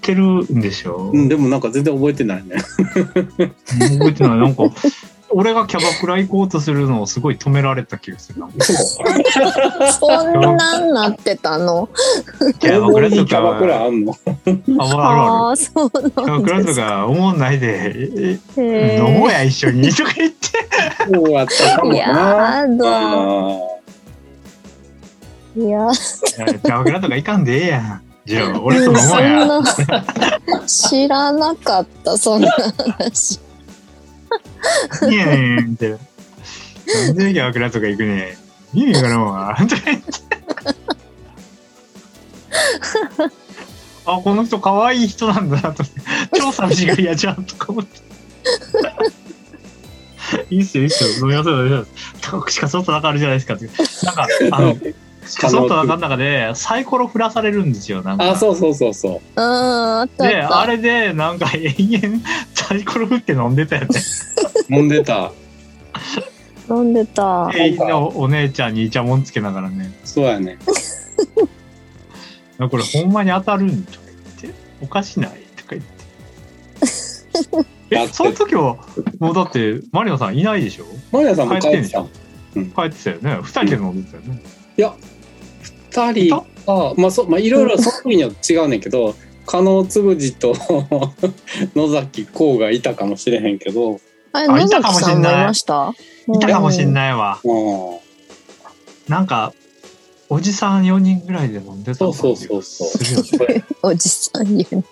[0.03, 2.57] てるんでしょ、うん、でもなんか全然覚えてないね。
[2.57, 4.39] 覚えてない。
[4.39, 4.65] なんか
[5.39, 8.49] 俺がキャバクラ行こうとするのをすごい止められた気がするな。
[9.93, 11.91] そんなんなってたの？
[12.59, 14.17] キャバクラと大森にキャバクラかあんの？
[14.79, 16.75] ああるそうキャバクラとか。
[16.75, 18.39] か思んないで。
[18.57, 19.91] 飲もうや一緒に。
[19.91, 20.49] とか言って。
[21.13, 21.99] そうやったかもな。
[21.99, 22.17] やだ。
[22.17, 22.67] あ
[25.55, 28.03] いや、キャバクラとか行かんでええやん。
[28.25, 29.63] じゃあ俺と飲もうそんやな
[30.67, 33.39] 知らなかった、そんな話。
[35.11, 35.97] いやねんってな
[37.13, 38.37] んでキャバクラとか行くね
[38.75, 38.79] ん。
[38.79, 38.95] 意味
[39.33, 40.07] わとか言って
[44.05, 46.01] あこの人可愛い人なんだなと思って。
[46.39, 47.99] 超寂しがり屋じゃんとか思って。
[50.51, 51.11] いいっすよいいっすよ。
[51.27, 52.81] 飲みましょう飲みましょうしかじゃ
[53.29, 53.67] ないですかって
[54.05, 54.77] なんかあの
[55.27, 58.31] しか外わかる中でサイコロ振らされるんですよなんか。
[58.31, 59.13] あそうそうそうそう。
[59.13, 59.43] うん、
[60.01, 60.37] あったあった。
[60.37, 62.21] であれでなんか延々
[62.55, 63.89] サイコロ振って飲んでたよね。
[64.71, 65.33] 飲んでた。
[66.69, 67.51] 飲んでた。
[67.53, 69.93] 店員のお姉ちゃんにイチャモンつけながらね。
[70.05, 70.59] そうやね。
[72.59, 73.99] これほんまに当たるんとか
[74.41, 75.97] 言っておかしないとか言って。
[77.91, 78.79] えその時は
[79.21, 80.87] もうだってマリナさんいないでしょ？
[81.13, 82.09] マリアさんも帰ってんでしょ
[82.55, 83.39] 帰ってたよね。
[83.43, 84.43] 二人で飲んでたよね、
[86.05, 86.35] 二人
[86.67, 89.15] あまあそうまあいろいろその時には違うねんけど
[89.47, 90.55] 加納つぐじと
[91.77, 94.01] 野崎こうがいたかもしれへんけど。
[94.33, 95.23] あれ、あ野いたかもしんない。
[95.23, 95.95] 崎さんもいました？
[96.35, 96.93] いたかもしんい。
[96.93, 97.39] ないわ。
[97.45, 97.99] うん。
[99.09, 99.53] なんか
[100.29, 102.99] おじさん4人ぐらいで飲んでたそうそうそうそう。
[103.83, 104.85] おじさん言う。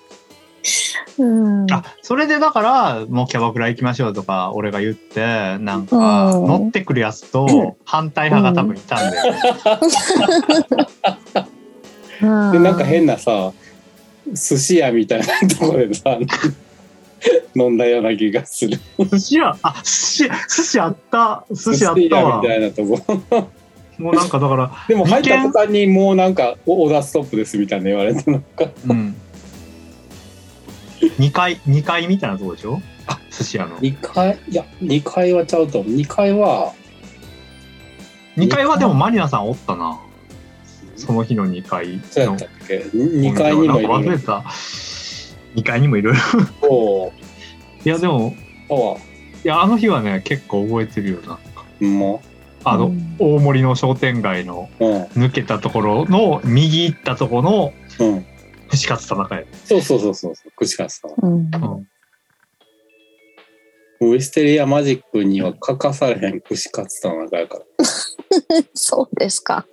[1.19, 1.73] うん。
[1.73, 6.47] あそれでだからもうキャバクラ行きましょうとか俺が言ってなんかうん。
[6.47, 9.41] 乗ってくるやつと反対派が多分いたんだよね、
[12.53, 13.53] でなんか変なさ
[14.33, 16.19] 寿司屋みたいなところでさ
[17.57, 18.79] 飲んだような気がする。
[18.99, 19.57] 寿司屋？
[19.63, 21.45] あ寿司屋寿司あった。
[21.51, 22.31] 寿司あったわ。
[22.37, 23.49] 屋みたいなとこ。
[23.99, 28.67] もうなんかだからでも入った途端にもうなんか「オーダーストップです」みたいな言われてなんか。
[28.89, 29.17] うん
[31.19, 32.81] 2階2階みたいなとこでしょ？
[33.07, 33.79] あ寿司屋の。
[33.79, 34.39] 2階？
[34.49, 35.93] いや2階はちゃうと思う。
[35.93, 36.73] 2階は
[38.37, 40.01] 2階はでもマリナさんおったな。
[40.97, 42.03] その日の2階の。
[42.05, 44.45] そうやったっけ？2階にもいなんか忘るれた。
[45.57, 46.21] 2階にもいろいろ
[46.63, 47.13] そ
[47.85, 47.89] う。
[47.89, 48.35] いやでも
[49.45, 51.35] いやあの日はね結構覚えてるよな。
[51.35, 52.23] んかーも
[52.65, 53.17] あの、うん。
[53.19, 58.27] 大森の商店街の抜けたところの右行ったところのうん
[58.75, 60.35] 串カツ田中屋、そうそうそうそう。
[60.35, 61.51] そう串カツさんうん。
[64.03, 64.11] うん。
[64.11, 67.65] ウエステリアマジックには欠かされへん串カツ田中やから。
[68.75, 69.67] そうですか。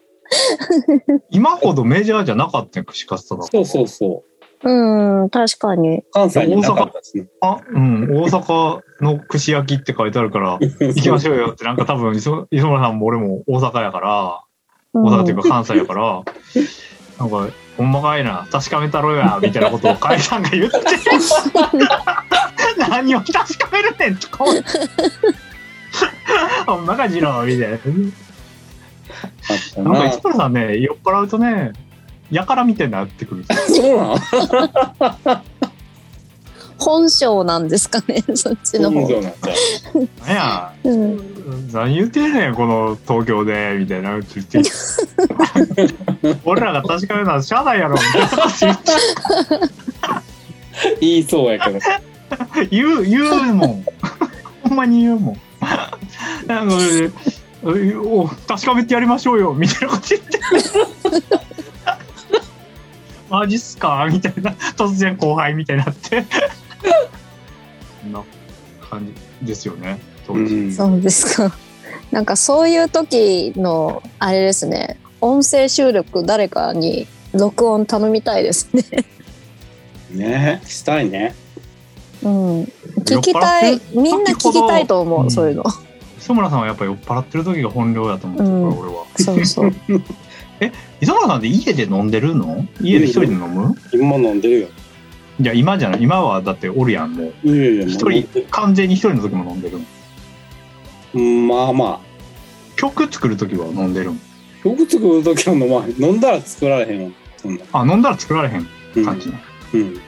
[1.31, 4.31] 今ほどメジャーじゃなかったよ串カツ田中そうそうそう。
[4.63, 6.03] うん、確かに。
[6.11, 7.25] 関西になかったしね。
[7.41, 14.43] あうん大阪の串焼きって書いてあるから 行きましょうよってなんか多分磯磯村さんも俺も大阪やから
[14.93, 16.23] 大阪っていうか関西やから、
[17.17, 17.47] なんか、
[17.81, 20.77] ほんまかいな、確かめたろや、みたいなことをカエさんが言って、
[22.77, 24.19] 何を確かめるねん。
[26.67, 27.79] ほんまかじろ、みたいな。
[29.83, 31.71] なんか、な磯村さんね、酔っ払うとね、
[32.29, 33.43] やからみたいになってくる。
[33.67, 34.13] そうな
[35.33, 35.41] ん
[36.83, 39.07] 本性なんですかね、 そっちの方。
[39.07, 39.29] そうな
[40.33, 41.69] んや、うん。
[41.71, 44.61] 何言ってんねん、この東京で、みたいな言って。
[46.43, 48.19] 俺らが確かめるのはしゃあないやろ、みた
[48.65, 50.23] いな
[50.99, 51.79] 言いそうやけど
[52.71, 53.85] 言う、言うもん。
[54.63, 55.37] ほんまに言うもん。
[56.47, 57.11] なんか、え
[57.95, 60.39] お確かめてやりましょうよ、みたいなこと言って。
[63.29, 64.07] マジっすか？
[64.11, 64.51] みたいな。
[64.75, 66.25] 突然後輩みたいになって。
[68.01, 68.23] そんな
[68.81, 69.05] 感
[69.41, 70.55] じですよね、当時。
[70.55, 71.53] うんそうですか。
[72.11, 78.83] なんかそういう時の、あれですね、音声収録誰かに録音頼みたいですね。
[80.11, 81.33] ねしたいね
[82.23, 82.63] うん。
[83.05, 85.63] 聞きたい、みんな聞きたいと思う、うんそういうの。
[86.19, 89.05] 磯村さんはやっぱ酔っ払ってる時が本領やと思ってるから、うん俺は。
[89.15, 89.71] そうそう。
[91.01, 92.65] 磯村さんって家で飲んでるの？
[92.81, 93.75] 家で一人で飲む？
[93.93, 94.67] 今飲んでるよ
[95.41, 96.03] いや、今じゃない。
[96.03, 97.33] 今はだっておるやん、もう。
[97.43, 99.79] 一人、完全に一人の時も飲んでる
[101.19, 101.47] ん。
[101.47, 101.99] まあま
[102.75, 104.19] 曲作る時は飲んでるん。
[104.63, 106.03] あよく作る時は飲まへん。
[106.03, 107.11] 飲んだら作られへんわ。
[107.37, 107.63] そんな。
[107.73, 108.67] あ、飲んだら作られへん。
[108.95, 109.05] うん。
[109.05, 109.41] 感じね。
[109.73, 109.99] うん。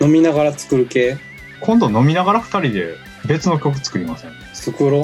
[0.00, 1.16] 飲みながら作る系？
[1.60, 2.94] 今度飲みながら二人で
[3.26, 4.30] 別の曲作りません？
[4.52, 5.02] 作ろう？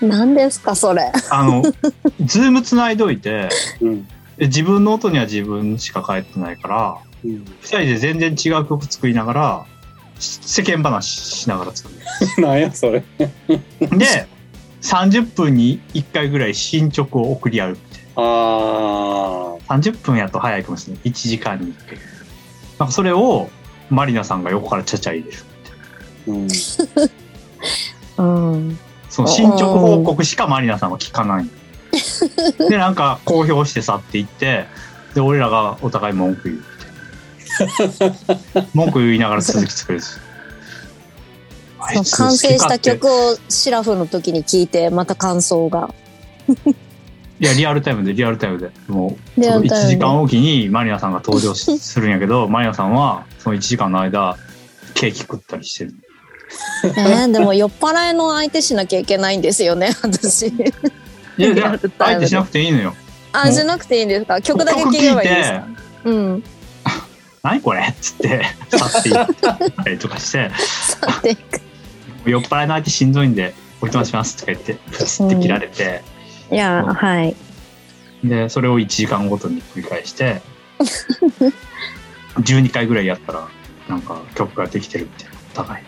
[0.06, 1.10] 何ですか、それ。
[1.30, 1.62] あの、
[2.24, 3.48] ズームつないどいて、
[3.80, 4.06] うん。
[4.38, 9.66] で自分の音には自分しか返ってないから、うん二人で全然違う曲作りながら、
[10.18, 11.96] し世間話しながら作る。
[12.42, 14.26] なんやそれ で、
[14.82, 18.20] 30分に1回ぐらい進捗を送り合うみたいあ
[19.68, 19.76] な。
[19.76, 21.10] 30分やと早いかもしれない。
[21.10, 21.98] 1時間に1回。
[22.78, 23.48] なんかそれを、
[23.90, 25.36] マリナさんが横からちゃちゃ入れる。
[26.26, 26.32] ー
[28.18, 28.78] うん うん。
[29.08, 31.48] その進捗報告しかマリナさんは聞かない。
[32.68, 34.64] で、なんか公表して去っていって、
[35.14, 36.64] で、俺らがお互い文句言う。
[38.74, 40.00] 文句言いながら続き作る
[41.94, 42.04] 完
[42.36, 45.92] 成した曲をシラフの時に聞いて、また感想が。
[46.64, 46.74] 手い
[47.44, 48.70] や、リアルタイムで、リアルタイムで。
[48.86, 54.36] もう、リアルタイムで1時間おきにマリナさんが登場しするんやけど、 マリナさんはその1時間の間、
[54.94, 55.94] ケーキ食ったりしてる。
[56.84, 60.48] えー、でも酔っ払いの相手しなきゃいけないんですよね、 私。
[60.48, 60.54] い
[61.38, 62.94] や、リじゃアルタイムであえてしなくていいのよ。
[63.32, 64.40] あ、じゃなくていいんですか？
[64.40, 65.66] 曲だけ聴けばいいんですか？
[66.04, 66.44] うん。
[67.42, 67.80] 何これ？
[67.82, 70.50] っ つって、去っていったりとかして、
[72.24, 76.02] 酔っ払いの相手しんどいんで、おいとましますとか言って、プツって切られて、
[76.50, 77.34] いや、うんはい。
[78.24, 80.40] で、それを1時間ごとに繰り返して、
[82.38, 83.48] 12回ぐらいやったら、
[83.88, 85.84] なんか曲ができてるみたいな、お互い。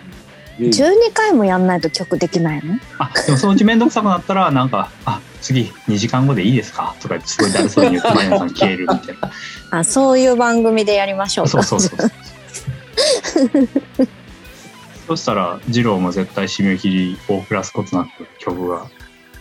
[0.61, 2.79] うん12回もやんないと曲できないの？
[2.99, 6.95] あ、でもそのうちめんどくさくなったら、なんか、あ、次2時間後でいいですか？
[7.01, 9.31] とか言ってすごいだるそうに言って、マリナさん消えるみたいな。
[9.81, 11.62] あ、そういう番組でやりましょうか。
[11.62, 12.11] そうそうそう。
[15.09, 18.87] そしたら、二郎も絶対締め切りを遅らすことなく曲が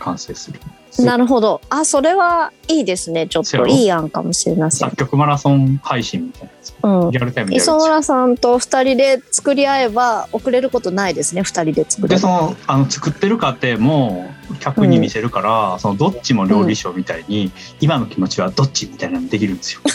[0.00, 0.60] 完成する。
[0.98, 1.60] なるほど。
[1.70, 3.26] あ、それはいいですね。
[3.26, 4.96] ちょっといい案かもしれません作。
[4.96, 6.74] 曲マラソン配信みたいなやつ。
[6.82, 7.10] うん。
[7.10, 11.42] リアルタイムで磯村さんと二人で作り合えば遅れることないですね。
[11.42, 14.30] 二人で作れで、ばその、あの、作ってる過程も
[14.60, 19.80] 客に見せるから、その、どっちも料理賞みたいに、今の気持ちはどっちみたいなのできるんですよ。
[19.84, 19.90] ど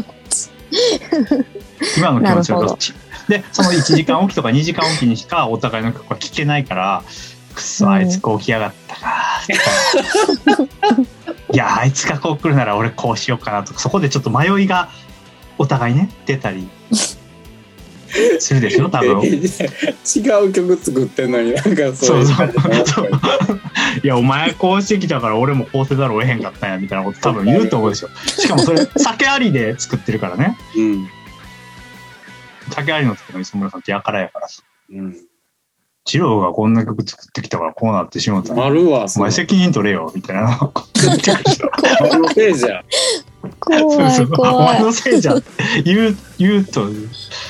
[0.00, 0.50] っち
[1.98, 2.92] 今の気持ちはどっち？
[3.28, 7.02] で、その1時間おきとか2時間おきにしかお互いの曲は聴けないから、
[7.60, 9.42] くそ、あいつこう来やがったか。
[11.52, 14.88] いや、あいつがこう来るなら俺こうしようかなとか、そこでちょっと迷いが
[15.58, 16.68] お互いね、出たり
[18.38, 19.22] するでしょ、 多分。
[19.22, 22.52] 違う曲作ってんのになんかそそううそう
[22.86, 23.10] そう。
[24.02, 28.08] いや、お前こうしてきたから俺もこうせざるを得へんかったんや、みたいなこと多分言うと思うでしょ。
[28.26, 30.56] しかもそれ、酒ありで作ってるからね。
[30.76, 31.08] うん
[32.72, 34.62] 酒ありの時の磯村さんってやからやからさ。
[34.90, 35.16] うん
[36.06, 41.70] 二郎がこんな曲作ってきたからこうなってしまったんや丸はお前責任取れよ、みたいなこと言ってくるでしょ。
[42.12, 42.84] あのせいじゃ
[43.60, 44.66] 怖いそうそうお怖い。
[44.74, 45.48] 前のせいじゃんって
[45.84, 46.86] 言う、言うと、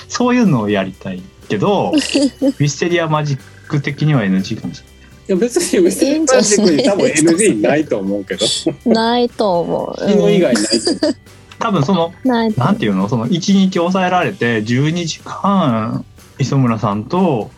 [0.08, 1.92] そういうのをやりたいけど、
[2.58, 4.90] ミステリアマジック的には NG かもしれない。
[5.28, 8.44] いや別に別にマジックに多分 NG ないと思うけど
[8.84, 10.00] ないと思う。
[10.00, 11.16] 昨日以外ないと思う
[11.60, 13.08] 多分その、なんていうの？
[13.08, 16.04] その1日抑えられて12時間
[16.38, 17.50] 磯村さんと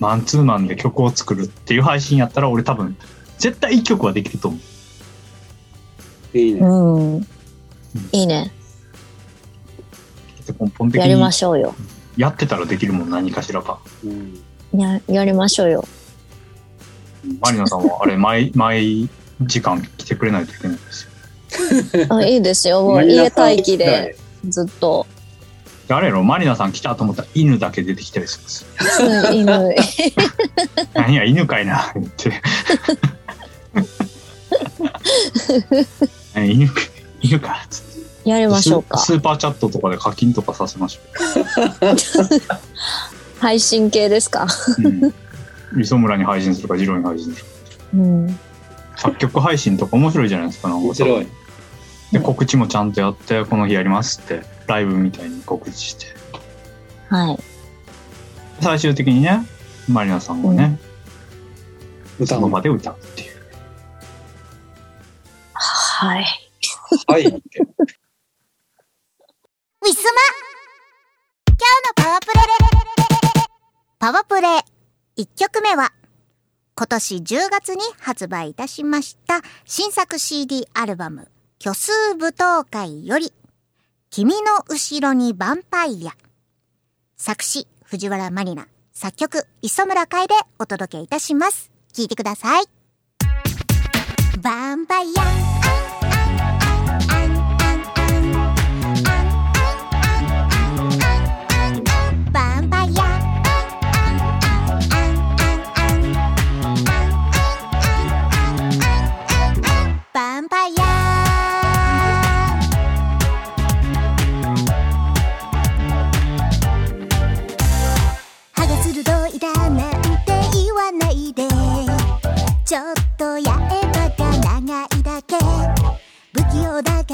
[0.00, 2.96] マンツーマンで曲を作るっていう配信やったら俺多分
[3.38, 4.58] 絶対1曲はできると思
[6.34, 6.38] う。
[6.38, 7.26] いいねうん。
[8.12, 8.52] いいね。
[10.46, 11.74] で根本的やりまにしょうよ。
[12.16, 13.78] やってたらできるもん何かしらか。
[14.04, 14.44] うん
[14.80, 15.84] や、やりましょうよ。
[17.40, 19.08] マリナさんはあれ毎毎
[19.40, 21.08] 時間来てくれないといけないんです
[21.98, 22.06] よ。
[22.14, 22.82] あいいですよ。
[22.82, 24.16] もう家待機で
[24.48, 25.06] ずっと。
[25.88, 26.22] であれやろ？
[26.22, 28.50] マリナさん来たと思ったら犬だけ出てきたりするんで
[29.30, 29.74] す犬。
[30.94, 31.24] 何や？
[31.24, 32.32] 犬かいなって。
[36.34, 36.52] 何？
[36.54, 36.80] 犬か
[37.20, 37.82] 犬かっつっ
[38.24, 38.30] て。
[38.30, 39.06] やりましょうかス。
[39.06, 41.00] スーパーチャットとかで課金とかさせましょ
[43.38, 44.46] 配信系ですか？
[44.78, 44.82] う。
[44.82, 45.82] うん。
[45.82, 47.50] 磯村に配信するか、次郎に配信するか。
[47.94, 48.38] うん。
[48.96, 51.26] 作曲配信とか面白いじゃないですか、なんか面白い。
[52.12, 56.06] で、告知もちゃんとやって、この日やりますって、ライブみたいに告知して。
[57.08, 57.38] はい。
[58.60, 59.44] 最終的にね、
[59.88, 60.78] マリナさんがね、
[62.18, 63.34] 歌その場で歌うっていう。
[65.54, 66.24] はい。
[67.06, 67.26] はい。
[69.84, 70.20] ウィスマ
[71.46, 72.40] 今日のパワープレ
[73.98, 74.48] パワープレ
[75.18, 75.92] 1曲目は
[76.74, 81.28] 今年10月に発売いたしました新作 CD アルバム
[81.62, 83.32] 虚数舞踏会より
[84.16, 86.12] 君の後ろにヴァンパイア。
[87.16, 91.72] 作詞藤原マリナ作曲磯村海でお届けいたします。
[91.92, 92.64] 聴いてください。
[94.34, 95.63] ヴァンパイア。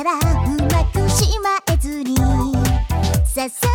[0.02, 2.16] たらうまくしまえずに
[3.26, 3.69] ささ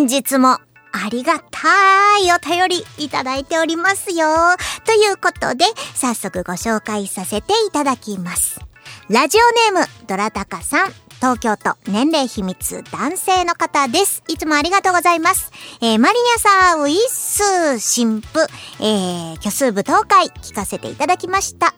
[0.00, 0.60] 本日もあ
[1.10, 4.28] りがたいお便りいただいておりますよ。
[4.86, 8.60] ということで、早速ご紹介させていただきます。
[9.10, 10.92] ラジオネーム、ドラタカさん。
[11.16, 14.22] 東京都年齢秘密男性の方です。
[14.26, 15.52] いつもありがとうございます。
[15.82, 18.46] えーマリニャさん、ウィッス、新婦、
[18.80, 21.74] えー、虚数舞踏会聞かせていただきました。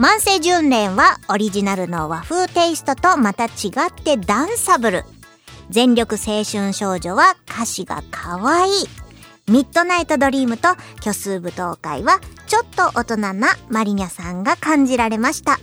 [0.00, 5.04] 万世純連はオリジナルの和風テイストとまた違ってダンサブル。
[5.70, 8.72] 全力青春少女は歌詞が可愛い。
[9.48, 10.68] ミッドナイトドリームと
[11.00, 15.58] 虚数舞踏会はちょっと大人なマリニャさんが感じられました。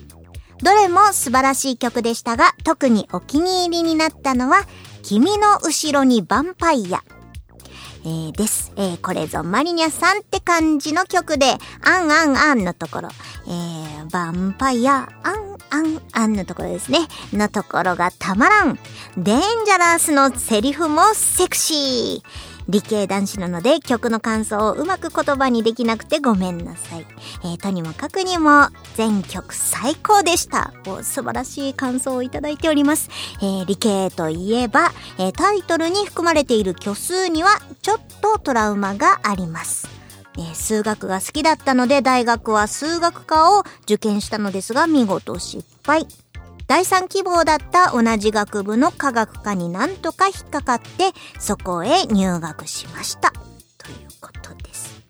[0.61, 4.65] どれも素晴らしい曲でしたが、特にお気に入りになったのは、
[5.03, 7.01] 君の後ろにヴァンパイア。
[8.03, 8.71] えー、です。
[8.75, 13.09] えー、これぞマリニャさんって感じの曲で、アンアンアンのところ、
[13.47, 16.99] えー、ヴァンパイア、アンアンアンのところですね。
[17.33, 18.79] のところがたまらん。
[19.17, 22.21] デンジャラスのセリフもセクシー。
[22.69, 27.05] 理系男子なので曲の感想をうまく言葉にできなくてごめんなさい。
[27.43, 30.71] えー、とにもかくにも全曲最高でした。
[31.01, 33.09] 素晴らしい感想をいただいております。
[33.41, 39.98] えー、理系といえば、えー、タイトルに含まれている虚数にはちょっとトラウマがあります。
[40.39, 46.07] えー、数学が好きだったので大学は数学科を受験したのですが見事失敗。
[46.65, 53.31] 第3希望だった同じ学部の科学科になんとか引っかかってそこへ入学しました。
[53.31, 55.03] ということです。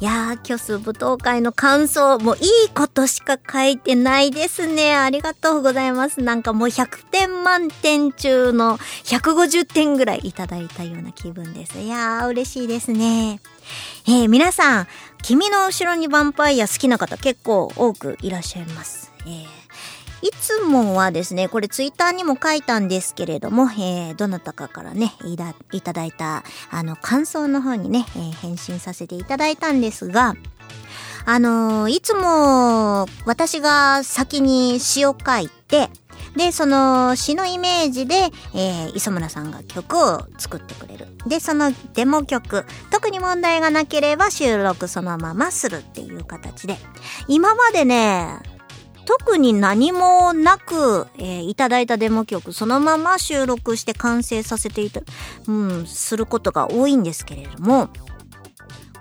[0.00, 4.94] いやー、虚数舞踏会の感想、もういいことしか書いてないですね。
[4.94, 6.20] ありがとうございます。
[6.20, 11.80] なんかもう100点満点中の150点ぐらいいただいたような気分です。
[11.80, 13.40] いやー、嬉しいですね。
[14.06, 14.86] えー、皆さん、
[15.22, 19.10] 君の後ろにヴァンパイア好きな方結構多くいらっしゃいます。
[19.26, 19.64] えー
[20.22, 30.34] いつもはですね、これツイッターにも書いたんですけれども、えー、どなたかからね、いだいただいた、あの、感想の方にね、えー、返信させていただいたんですが、
[31.26, 35.90] あのー、いつも私が先に詩を書いて、
[36.36, 38.14] で、その詩のイメージで、
[38.54, 41.06] えー、磯村さんが曲を作ってくれる。
[41.26, 46.76] で、そのデモ曲、特に問題がなければ収録そのままするっていう形で。
[47.28, 48.40] 今までね、
[49.06, 55.02] 特に何もなく、えー、いただいたデモ曲そのまま収録して完成させていた、
[55.46, 57.90] うん、することが多いんですけれども、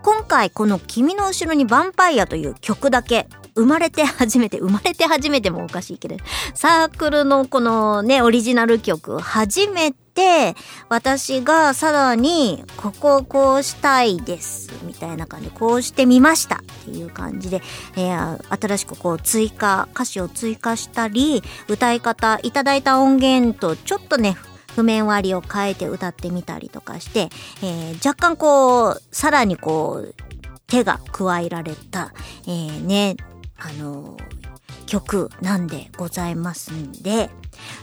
[0.03, 6.17] 今回この君の後ろにヴァンパイアという曲だけ生まれて初めて、生まれて初めてもおかしいけど、
[6.53, 10.55] サークルのこのね、オリジナル曲、初めて、
[10.89, 17.61] 私がさらに、ここをこうしたいです、みたいな感じで、こうしてみましたっていう感じで、
[17.95, 24.35] えー、新しくこう追加、歌詞を追加したり、歌い方、いただいた音源とちょっとね、
[24.75, 27.29] 譜面割りを変えて歌ってみたりとかして、
[27.61, 30.15] えー、若干こう、さらにこう、
[30.67, 32.13] 手が加えられた、
[32.47, 33.15] えー、ね、
[33.63, 34.17] あの、
[34.85, 37.29] 曲なんでございますんで、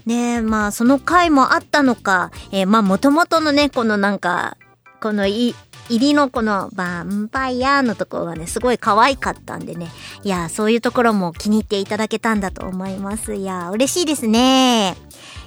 [0.06, 4.56] で、まあ、その回もあったのか、えー、まあ、もともとのね、このなんか、
[5.00, 5.54] このい、
[5.88, 9.88] 入りのこのヴァンパイアのところがね、すごい可愛かったんでね。
[10.22, 13.34] いや、そういうところも気に入っていただけたんだと思います。
[13.34, 14.96] いや、嬉しいですね。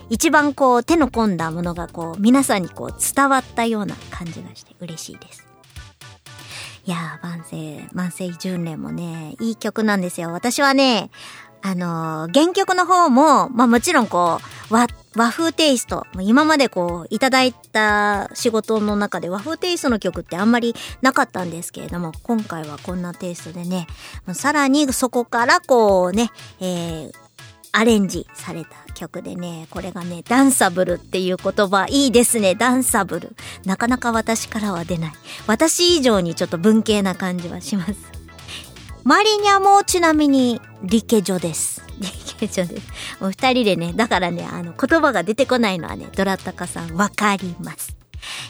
[0.10, 5.43] 一番こう手の込んだものがこう皆さんにこう伝わったような感じがして嬉しいです。
[6.86, 10.34] いやー、万世、万世純連もね、いい曲なんですよ。
[10.34, 11.12] 私はね、
[11.62, 16.06] あのー、原曲の方も、まあもちろんこう、和、和風テイスト。
[16.20, 23.88] 今までこう、いただいた仕事の中で和風テイストの曲ってあんまりなかったんですけれども、今回はこんなテイストでね、
[24.34, 27.23] さらにそこからこうね、えー、
[27.76, 33.36] アレンジされた曲でね、これがね、ダンサブルっていう言葉、いいですね、ダンサブル。
[33.66, 35.12] なかなか私からは出ない。
[35.48, 37.96] 私以上にちょっと文系な感じはします。
[39.04, 41.84] マリニャもちなみにリケジョです。
[42.00, 42.08] リ
[42.38, 42.88] ケジョです。
[43.20, 48.03] お二人でね、だからね、あの、言葉が出てこないのはね、ドラタカさんわかります。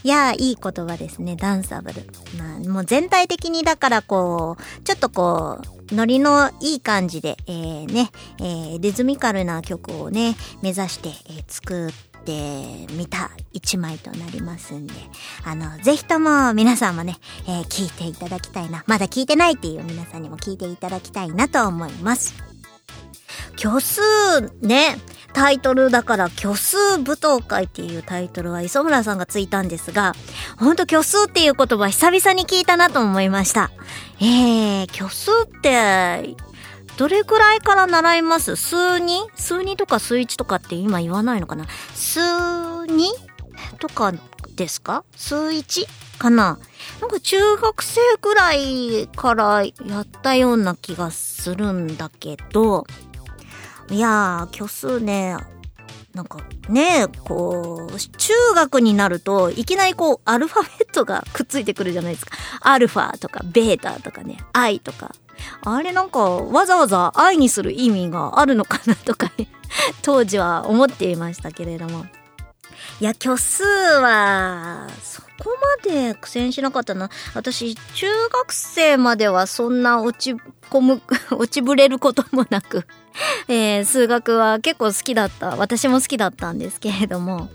[0.03, 2.01] いやいい言葉ですね、ダンサブル。
[2.37, 5.59] まあ、もう全体的にだからこう、ちょっとこ
[5.91, 8.09] う、ノリのいい感じで、えー、ね、
[8.39, 11.91] えー、リズミカルな曲をね、目指して、えー、作っ
[12.23, 14.93] てみた一枚となりますんで、
[15.43, 17.17] あの、ぜひとも皆さんもね、
[17.47, 18.83] えー、聞いていただきたいな。
[18.87, 22.33] まだ聞いてないっていう皆さんにも聞いていただきたいなと思います。
[23.57, 24.01] 虚数
[24.61, 24.97] ね、
[25.33, 30.13] タイトルだから虚数舞踏会っていうタイトルは磯村さんがついたんですが、
[30.57, 33.71] ほんと虚数っていう言葉久々に聞いたなと思いました。
[34.21, 36.35] えー、虚数って、
[36.97, 38.55] どれくらいから習います？
[38.55, 39.07] 数 2?
[39.35, 41.65] 数2とか数1とかって今言わないのかな？
[41.95, 42.85] 数 2?
[43.79, 44.13] とか
[44.55, 45.03] ですか？
[45.15, 45.87] 数 1?
[46.19, 46.59] かな？
[47.01, 52.85] なんか中学生ぐらいからやったような気がするんだけど、
[53.89, 55.37] いやー、虚数ね、
[56.13, 62.37] なんかね、こう、中学になると、いきなりこう、アルファベットが くっついてくるじゃないですか。
[62.61, 65.11] アルファとか、ベータとかね、アイとか。
[65.65, 69.49] あれなんかわざわざ愛にする意味があるのかなとかね
[70.01, 72.05] 当時は思っていましたけれども。
[73.01, 75.27] いや、虚数は、そこ
[75.83, 77.09] まで苦戦しなかったな。
[77.33, 80.39] 私、中学生まではそんな落ち
[80.73, 81.01] 込む、
[81.37, 82.85] 落ちぶれることもなく、
[83.47, 85.55] えー、数学は結構好きだった。
[85.55, 87.49] 私も好きだったんですけれども、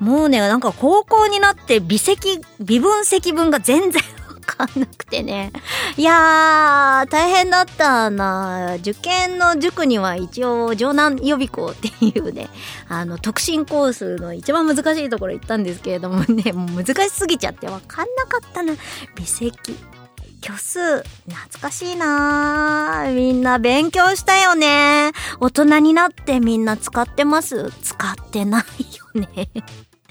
[0.00, 5.52] もうね、なんか高校になって微積、微分積分が全然 わかんなくてね。
[5.96, 8.74] いやー、大変だったな。
[8.80, 12.50] 受験の塾には一応、城南予備校っていうね、
[12.88, 18.74] あの、特進コースの一番難しいところ行ったんですけれどもね、もう難しすぎちゃってわかんなかったな。
[19.14, 19.76] 微積。
[20.42, 25.12] 虚数、懐かしいなみんな勉強したよね。
[25.40, 27.70] 大人になってみんな使ってます？
[27.82, 28.64] 使ってない
[29.16, 29.48] よね。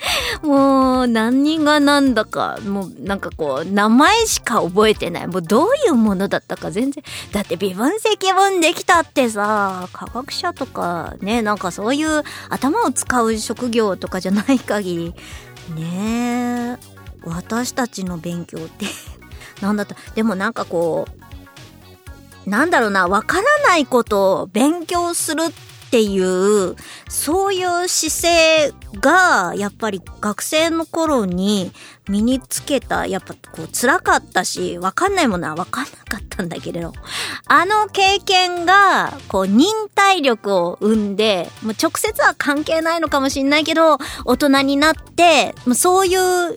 [0.41, 5.27] もう何人が何だか、もうなんかこう、名前しか覚えてない。
[5.27, 7.03] もうどういうものだったか全然。
[7.31, 15.13] だって微分積分できたってさ、科学者とかね、なんかそういう頭を使う職業とかじゃない限
[15.67, 16.77] り、ねえ、
[17.23, 18.87] 私たちの勉強って
[19.61, 19.95] なんだった。
[20.15, 21.07] でもなんかこ
[22.45, 25.51] う、なんだろうな、わからないことを勉強するっ
[25.91, 26.75] ていう、
[27.09, 31.71] そういう姿勢が、やっぱり学生の頃に
[32.09, 36.93] 身につけた、やっぱこう辛かったし、わかんないものはわかんなかったんだけれど、
[37.45, 46.55] あの経験が、こう忍耐力を生んで、もう直接は関係ないのかもしんないけど、大人になって、そういう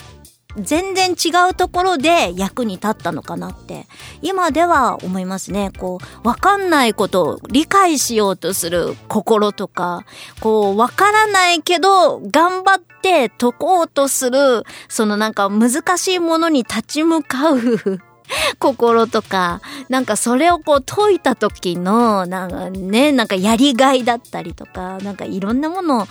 [0.56, 3.86] 全然違うところで役に立ったのかなって、
[4.22, 5.70] 今では思いますね。
[5.78, 10.04] こう、わかんないことを理解しようとする心とか、
[10.40, 17.58] こう、わからないけど、頑張って解こうとする、そのなんか難しいものに立ち向かう
[18.58, 26.06] 心とか、なんかそれをこう解いた時の、なんかね、なんかやりがいだったりとか、なんかいろんなもの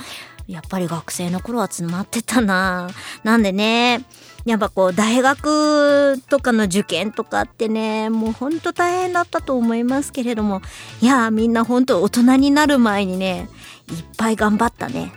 [0.47, 2.89] やっぱり学生の頃は詰まってたな。
[3.23, 4.03] なんでね、
[4.45, 10.61] やっぱこう大学とかの受験とかってね、もうほんと大変だったと思いますけれども、
[11.01, 13.47] いやみんなほんと大人になる前にね、
[13.89, 15.13] いっぱい頑張ったね。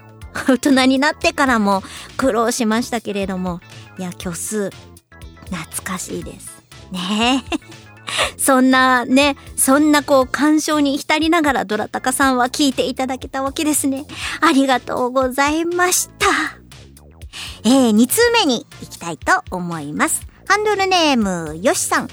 [0.48, 1.82] 大人になってからも
[2.16, 3.60] 苦労しましたけれども、
[3.98, 4.70] いや、虚数、
[5.50, 6.62] 懐かしいです。
[6.92, 7.86] ねえ。
[8.38, 14.04] そんなね、そんなこう感傷に浸りながらドラタカさんは聞いていただけたわけですね。
[14.40, 16.65] ありがとうございました。
[17.64, 20.26] えー、2通目に行きたいと思います。
[20.48, 22.08] ハンドルネーム、よしさん。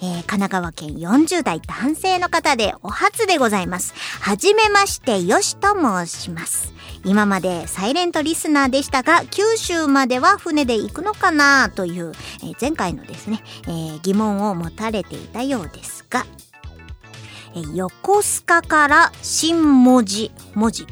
[0.00, 3.94] えー、神奈川県40代男性の方でお初でございます。
[4.20, 6.72] はじめまして、よしと申します。
[7.04, 12.12] 今までサイレントリスナーでしたが、九州までは船で行くのかなという、
[12.42, 16.26] えー、前回のですね、えー、疑問を持たれていたようですが、
[17.56, 20.86] え、横須賀から新文字、文字、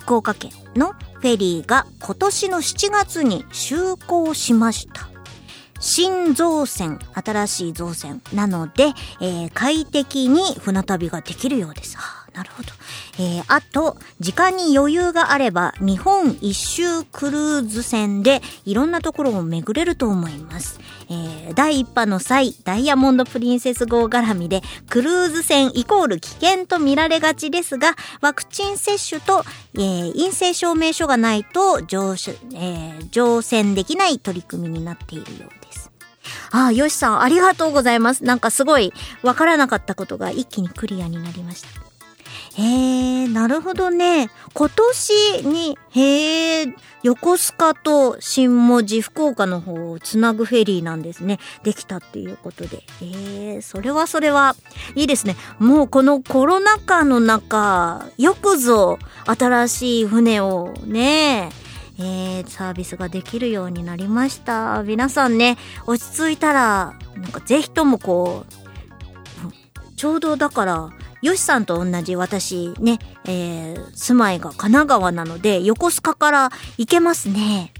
[0.00, 5.08] 福岡県のフェリーが今年の7月に就航しました。
[5.78, 11.96] 新造船、新しい造船なので、えー、快適に船旅ができるようです。
[12.34, 12.68] なるほど。
[13.18, 20.78] えー、あと、時間に余裕があれば、日本一周クルーズ船でいろんなところを巡れると思います。
[21.08, 32.14] えー、第一波の際、ダイヤモンドプリンセス号絡みで、クルーズ船イコール危険と見られがちですが、ワクチン接種と、えー、陰性証明書がないと乗,、
[32.54, 35.90] え、乗船できない取り組みになっているようです。
[36.52, 38.24] ああ、よしさん、ありがとうございます。
[38.24, 41.89] なんかすごい、わからなかったことが一気にクリアになりました。
[42.56, 44.28] へえ、なるほどね。
[44.54, 51.38] 今年に、へえ、横須賀と新文字、福岡の方をつなぐフェリーなんですね。
[51.62, 52.82] できたっていうことで。
[53.02, 54.56] へえ、それはそれは、
[54.96, 55.36] いいですね。
[55.58, 61.50] もうこのコロナ禍の中、よくぞ新しい船をね、
[61.98, 64.82] えー、サービスができるようになりました。
[64.82, 70.90] 皆さんね、落ち着いたら、なんかぜひともこう、ちょうどだから、
[71.22, 77.72] よしさんと同じ私ね、えー、住まいが神奈川なので、横須賀から行けますね。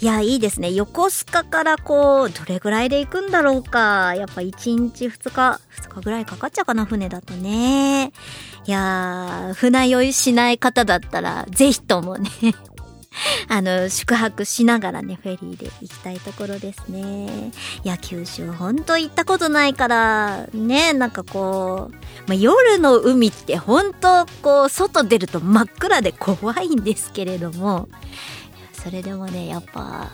[0.00, 0.72] いや、いいですね。
[0.72, 4.14] 横須賀からこう、どれぐらいで行くんだろうか。
[4.16, 8.12] やっぱ1日2日、2日ぐらいかかっちゃうかな、船だとね。
[8.66, 12.30] いやー、船酔いしない方だったら、ぜひともね
[13.48, 17.52] あの、宿泊しながらね、フェリーで行きたいところですね。
[17.84, 21.94] いや、九州ほんと行ったことないから、ね、なんかこう、
[22.28, 27.88] ま、夜の海ってほんとこう、外出ると真っ暗で怖いんですけれども、
[28.72, 30.10] それでもね、やっぱ、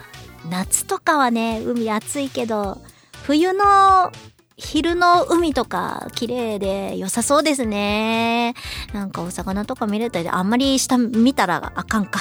[0.49, 2.81] 夏とかはね、海暑いけど、
[3.25, 4.13] 冬の
[4.59, 8.55] 昼の海とか綺麗で良さそうですね。
[8.93, 12.21] なんかお魚とか見れたり、あんまり下見たらあかんか。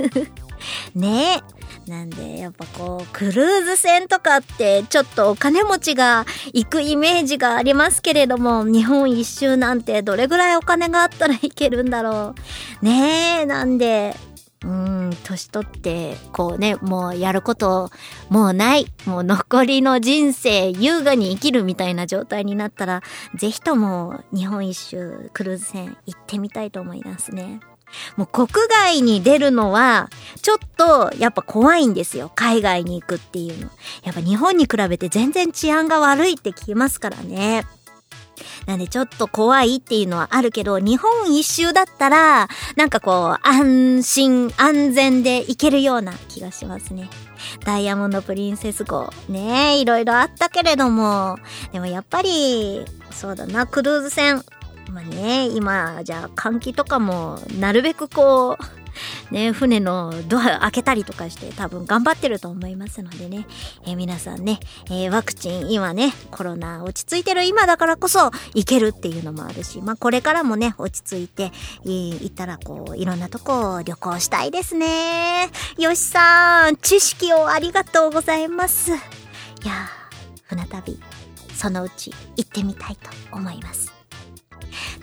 [0.94, 1.42] ね
[1.86, 1.90] え。
[1.90, 12.34] なんで、やっぱこう、クルーズ船とかってちょっとお金持ちが行くイメージがありますけれども、日本一周なんてどれぐらいお金があったらいけるんだろ
[12.82, 12.84] う。
[12.84, 14.16] ねえ、なんで、
[14.66, 17.90] うん、年取って、こうね、もうやること、
[18.28, 18.86] もうない。
[19.06, 23.02] もう残りの人生、優雅に生きるみたいな状態になったら、
[23.36, 27.60] ぜひとも日本一周クルーズ船行ってみたいと思いますね。
[28.16, 30.10] もう国外に出るのは、
[30.42, 32.32] ちょっとやっぱ怖いんですよ。
[32.34, 33.70] 海外に行くっていうの。
[34.02, 37.64] やっぱ日本に比べて全然治安が悪いって聞きますからね。
[38.66, 47.08] なんでちょっと怖いっていうのはあるけど、日本一周だったら、なんかこう、安心、安全で行けるような気がしますね。
[47.64, 49.10] ダイヤモンドプリンセス号。
[49.28, 51.38] ねえ、いろいろあったけれども、
[51.72, 54.42] でもやっぱり、そうだな、クルーズ船。
[54.92, 58.85] まあね、今、じゃあ換気とかも、なるべくこう、
[59.30, 63.46] ね、船のドア開けたりとかして多分頑張ってると思いますのでね、
[63.86, 71.52] えー、皆さんね、えー、ワクチン今ね、コロナ落ち着いてる今だからこそ行けるっていうのもあるし、まあこれからもね、落ち着いて、
[71.84, 75.50] えー、行ったらこう、いろんなとこ旅行したいですね。
[75.78, 78.92] よしさん、知識をありがとうございます。
[78.92, 81.00] いやー、船旅、
[81.54, 83.95] そのうち行ってみたいと思います。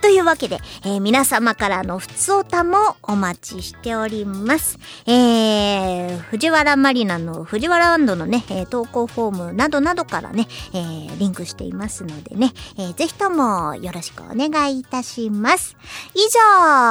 [0.03, 4.77] というわけで、えー、皆様からのふつおたもお待ちしております。
[5.07, 15.77] えー、藤原マリナの藤原ランドのね、えー、投稿フォームなどなどからね、えー、リンクしていますのでね、えー、ぜひともよろしくお願いいたします。
[16.13, 16.39] 以上、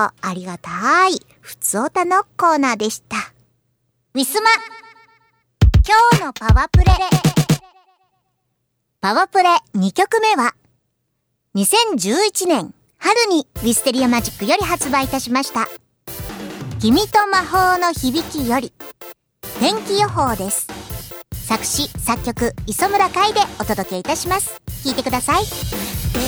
[0.06, 3.18] ありがたい、ふつおたのコーナーでした。
[4.14, 4.48] ウィスマ
[5.86, 6.86] 今日のパワープレ
[9.02, 10.54] パワープレ2曲目は、
[11.54, 12.74] 2011年
[13.04, 15.66] 春にウィステリアマジックより発売いたしました。
[16.80, 18.72] 君と魔法の響きより、
[19.58, 20.68] 天気予報です。
[21.32, 24.62] 作詞、作曲、磯村海でお届けいたします。
[24.84, 25.42] 聞いてください。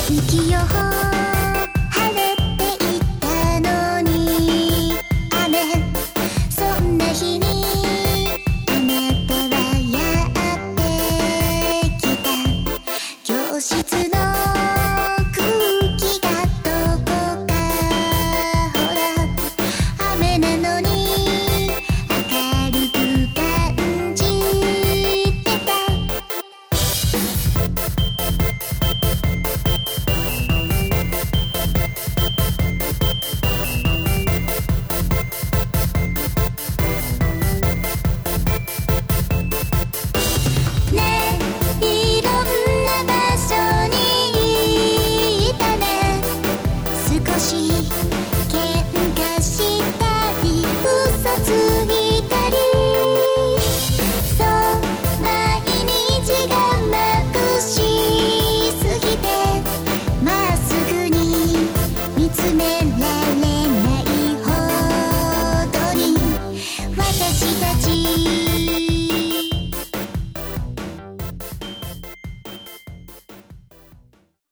[0.08, 0.93] 天気予報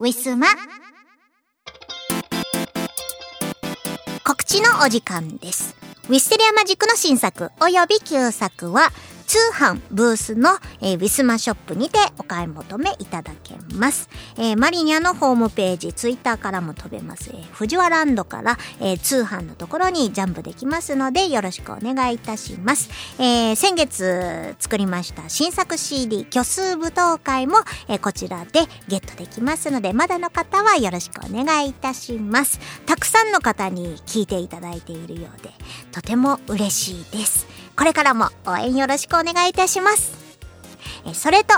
[0.03, 0.49] ウィスマ
[4.25, 5.77] 告知のお時間です。
[6.09, 8.89] ウィステリアマジックの新作及び旧作は
[9.33, 10.51] 通販ブースの、
[10.83, 14.11] えー、ウィスマショップにてお買い求めいただけます。
[14.37, 17.30] えー、マリニャのホームページ、ツイッターからも飛べます。
[17.33, 22.91] えー、藤原ランドから、えー、通販のところにジャンプできますのでよろしくお願いいたします。
[23.18, 27.57] えー、先月作りました新作 CD 虚数舞踏会も、
[27.89, 32.61] えー、こちらでゲットできますのでまだの方はよろしくお願いいたします。
[32.85, 35.49] たくさんの方に聞いていただいているようで
[35.91, 37.62] とても嬉しいです。
[37.77, 40.12] これからも応援よろしくお願いいたします。
[41.14, 41.55] それと、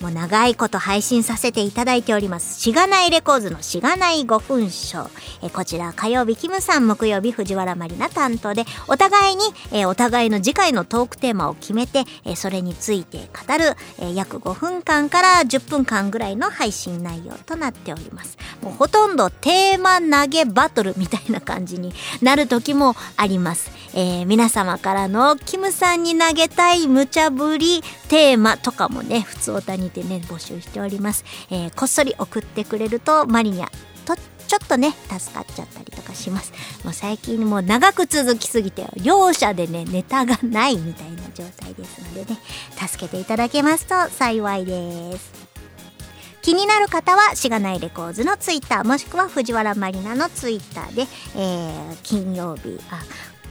[0.00, 2.60] もう長いこと配信させていただいております。
[2.60, 5.08] しがないレコーズのしがない5分賞。
[5.42, 9.42] えこちら火曜日キムさん、木曜日藤原まりな担当で、お互いに、
[9.72, 18.36] えお互いの次回のトークテーマを決めて、えそれについて語る、え約5分間から10分間ぐらいの配信内容となっております。
[18.62, 23.70] もうほとんどテーマ投げバトルみたいな感じになる時もあります。
[23.94, 31.24] えー、皆様からのキムさんに投げたい無茶ぶりテーマとかもね、普通おたにてね、募集しております。
[31.50, 33.68] えー、こっそり送ってくれるとマリニャ
[34.04, 34.16] と
[34.46, 36.52] ちょっとね、助かっちゃったりとかします。
[36.84, 42.38] もう最近もう長く続きすぎて、両者でね、ネタがないみたいな状態ですのでね、
[42.76, 45.46] 助けていただけますと幸いです。
[46.46, 51.02] 気になる方はしがないレコーズのツイッターもしくは藤原まりなのツイッターで、
[51.34, 53.02] えー、金曜日あ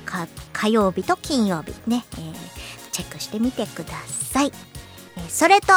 [0.05, 2.33] か火曜日と金曜日ね、えー、
[2.93, 4.51] チェックしてみてください、
[5.17, 5.73] えー、それと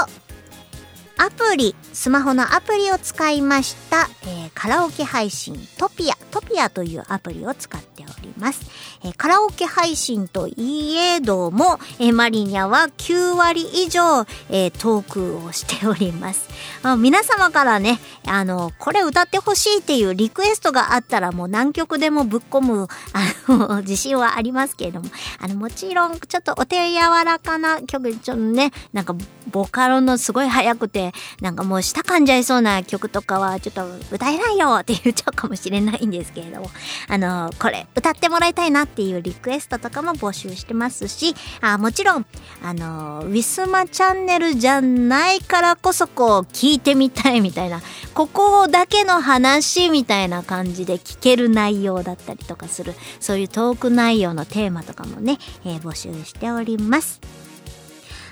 [1.21, 8.71] アプリ、スマホのアプリを使いました、えー、カラオケ配信トピア、トピアというアプリを使っております。
[9.03, 16.49] えー、カラオケ配信といえども、えー、マリニャは9割以上、えトークをしております。
[16.85, 25.11] あ皆様からね、あの、これ歌ってほしいっていうリクエストがあったらもう何曲でもぶっ込む、あの、 自信はありますけれども、
[25.41, 29.15] あの、もちろんちょっとお手柔らかな曲、ちょっとね、なんか
[29.51, 31.08] ボカロのすごい速くて、
[31.41, 36.71] なんかもう舌噛んじゃいそうな曲とかはちょっと歌えないよって言っちゃうかもしれないんですけれども、
[37.09, 42.27] あの、これ歌ってもらいたいなっていうリクエストとかも募集してますし、あもちろん、
[42.63, 47.81] あの、ウィスマチャンネルじゃないからこそこう聞いてみたいみたいな、
[48.15, 57.48] ここだけの話みたいな感じで聞ける内容だったりとかする、そういうトーク内容のテーマとかもね、えー、募集しております。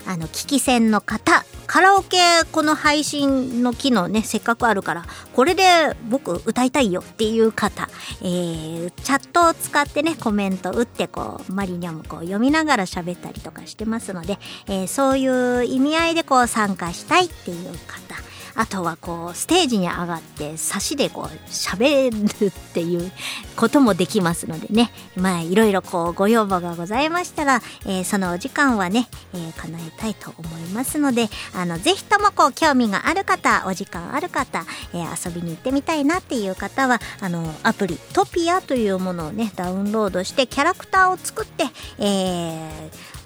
[0.07, 2.19] あの、聞き戦の方、カラオケ
[2.53, 5.05] この配信の機能ね、せっかくあるから、
[5.35, 5.63] これで
[6.09, 7.89] 僕歌いたいよっていう方、
[8.23, 14.39] えー、チャットを使ってね、コメント打ってこう、マリニャもこう読みながら喋ったりとかしてますので、
[14.69, 18.15] えー、そういう意味合いでこう参加したいっていう方、
[18.57, 23.13] あとはこうステージに上がって差しでこう喋るっていう
[23.55, 24.91] こともできますのでね。
[25.17, 41.65] まあいろいろこうご要望がございましたら、えー、そのお時間はね、えー、叶えたいと思いますのであのぜひともこう興味がある方お時間ある方、えー、遊びに行ってみたいなっていう方はあのアプリトピアというものをねダウンロードしてキャラクターを作って、
[41.99, 43.26] えー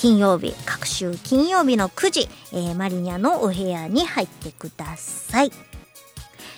[0.00, 5.50] 金曜日、各週金曜日の9時、えー、マリニャのお部屋に入ってください。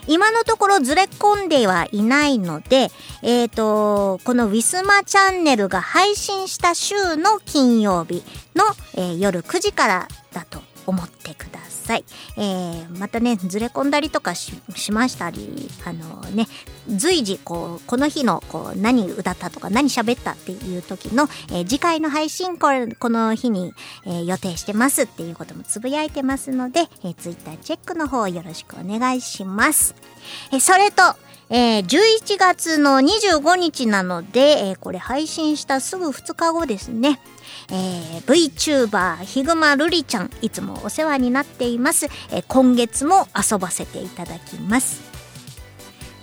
[0.06, 2.90] 今のところずれ込んではいないので、
[3.22, 8.22] えっ、ー、と、このウィスマチャンネルが配信した週の金曜日
[8.54, 8.64] の、
[8.94, 10.60] えー、夜9時からだと
[10.90, 12.04] 思ってください。
[12.36, 14.52] えー、またね、ずれ込んだりとかし
[14.92, 16.48] ましたり、あのね、
[16.88, 23.72] 随時こう、この日のこう何歌ったとか何喋ったっていう時の、えー、次回の配信これ、この日に、
[24.04, 29.94] えー、予定してますっていうこともつぶやいてますので、えー、ツイッターチェックの方よろしくお願いします。
[30.52, 31.02] えー、それと、
[31.50, 37.20] えー、11月の25日なので、えー、これ配信したすぐ2日後ですね。
[37.72, 45.10] えー、VTuber ヒグマルリちゃんいつもお世話になっています、えー、今月も遊ばせていただきます。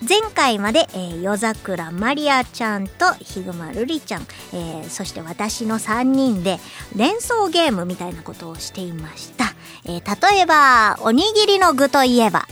[0.06, 4.22] 前回まで、えー、夜桜マリアちゃんとヒグマルリちゃん、
[4.52, 6.60] えー、そして私の3人で
[6.94, 9.46] 連想ゲームみたいなことをしていました、
[9.84, 12.46] えー、例えばおにぎりの具といえば。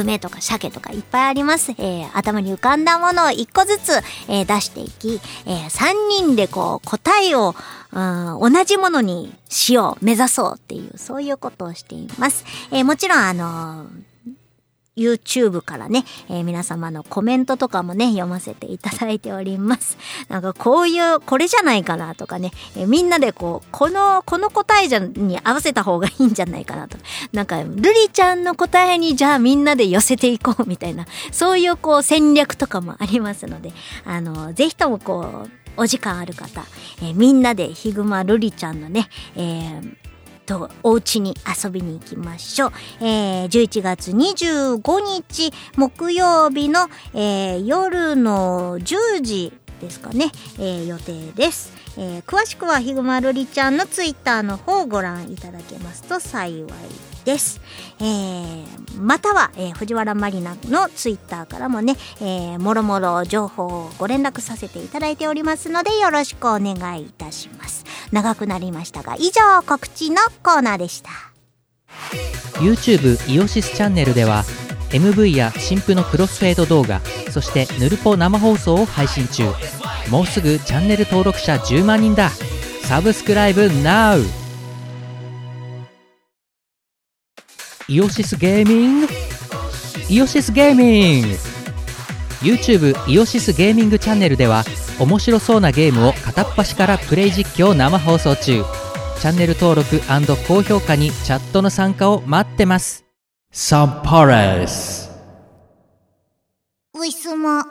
[0.00, 1.72] 梅とか鮭とかいっぱいあります。
[1.72, 3.92] えー、頭に浮かんだものを一個ずつ、
[4.28, 7.54] えー、出していき、えー、3人でこう答えを、
[7.92, 12.44] うん、同じものにしよう、目指そうっていう、そういうことをしています。
[12.70, 14.15] えー、もちろんあのー
[14.96, 19.98] YouTube からね、えー、皆様のコメントとかもね、読ませていただいております。
[20.28, 26.96] なんかこういう、これじゃないかなとかね、えー、みんなでこう、この、この答えじゃに合わせた方がいいんじゃないかなと。
[27.32, 33.72] なんか、ルリちゃんの答えにじゃあみんなで寄せていこうみたいな、そういうこう戦略とかもありますので、
[34.06, 36.64] あの、ぜひともこう、お時間ある方、
[37.02, 39.96] えー、みんなでヒグマルリちゃんのね、えー、
[40.46, 42.72] とお家に遊びに行きましょう。
[43.00, 51.75] えー、11月25日木曜日の、えー、夜の10時ですかね、えー、予定です。
[51.96, 56.66] えー、詳しくはひぐまるりちゃんのツイッターの方をご覧いただけますと幸い
[57.24, 57.60] です。
[57.98, 58.66] えー、
[59.00, 67.86] または、えー、藤原まりなのツイッターからもね、えー、もろもろ情報をご連絡させていただいておりますのでよろしくお願いいたします。
[68.12, 71.10] 長くなりましたが以上告知のコーナーでした
[72.60, 74.44] YouTube イオシスチャンネルでは
[74.90, 79.44] MV や新婦のクロスフェード動画そしてヌルポ生放送を配信中。
[80.10, 82.30] もうすぐチャンネル登録者10万人だ。
[82.82, 84.24] サブスクライブ NOW!
[87.88, 89.08] イオシスゲーミング？
[90.08, 91.28] イオシスゲーミング
[92.42, 94.64] ！YouTube イオシスゲーミングチャンネルでは
[95.00, 98.62] 面白そうなゲームを片っ端からプレイ実況生放送中。
[99.20, 100.00] チャンネル登録
[100.46, 103.05] 高評価にチャットの参加を待ってます。
[103.58, 105.10] サンパレス
[106.92, 107.64] ウィスマ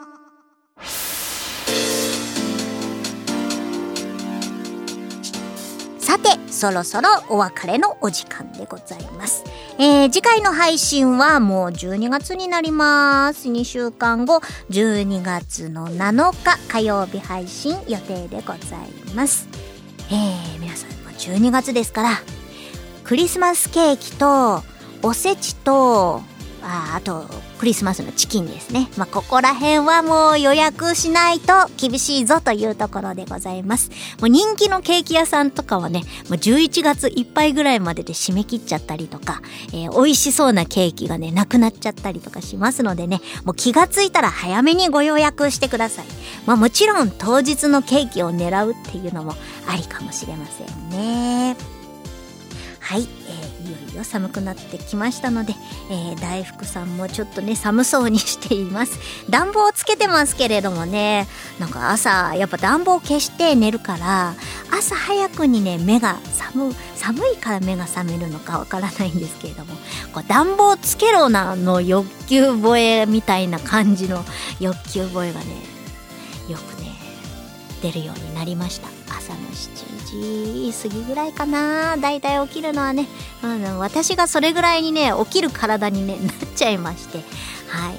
[6.00, 9.44] さて、そろそろお別れのお時間でございます。
[9.78, 13.48] えー、次回の配信はもう12月になります。
[13.48, 19.48] 2週間後、12月の7日火曜日配信予定でございます。
[20.10, 22.10] えー、皆さんも12月ですから、
[23.04, 24.64] クリスマスケーキと、
[25.02, 26.22] おせちと、
[26.68, 27.26] ああと、
[27.58, 28.88] クリスマスのチキンですね。
[28.96, 33.90] まあ、ここら辺はもう予約しないと厳しいぞというところでございます。
[34.20, 39.42] もう人気のケーキ屋さんとかはね、もう11月いっぱいぐらいまでで締め切っちゃったりとか、
[39.72, 46.06] えー美味しそうなケーキがね、なくなっちゃったりとかしますのでね、もう気がついたら早めにご予約してください。
[46.46, 49.36] まあもちろん当日のケーキを狙うっていうのも
[49.68, 51.56] ありかもしれませんね。
[52.80, 53.45] はい、えー
[53.96, 55.54] よ寒くなってきましたので、
[55.90, 58.98] えー大福さんもちょっとね寒そうにしています。
[59.30, 61.26] 暖房をつけてますけれどもね
[61.58, 64.34] なんか朝やっぱ暖房消して寝るから
[64.70, 69.74] 朝早くにね目が寒寒いから目が覚めるのかわからないんですけれども
[70.12, 74.24] こう暖房つけろなの欲求吠えみたいな感じの
[74.60, 75.46] 欲求吠えがね
[76.48, 76.92] よくね
[77.82, 78.88] 出るようになりました。
[79.08, 81.96] 朝の7時過ぎぐらいかな。
[81.96, 83.06] だいたい起きるのはね、
[83.42, 87.18] うん、私がそれぐらいにね起きる体に、ね、 なっちゃいまして。
[87.68, 87.92] はい。
[87.92, 87.96] も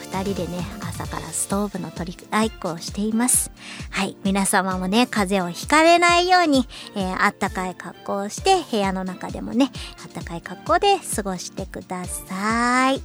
[0.00, 3.50] う2人でね朝からストーブの取り合いっこをしています。
[3.90, 4.16] はい。
[4.22, 9.70] 皆様もね風邪をひかれないように、えーあったかい格好をして部屋の中でもね
[10.02, 13.02] あったかい格好で過ごしてください。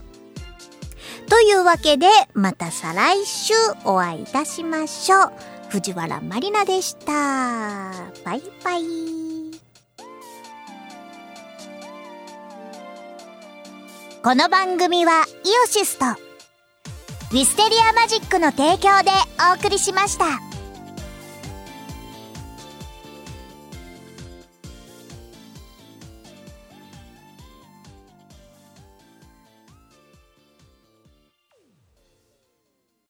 [1.28, 5.55] というわけで、また再来週お会いいたしましょう。
[5.70, 7.12] 藤原まりなでした。
[8.24, 8.82] バイバイ。
[14.24, 19.12] この番組はイオシスとウィステリアマジックの提供で
[19.52, 20.55] お送りしました。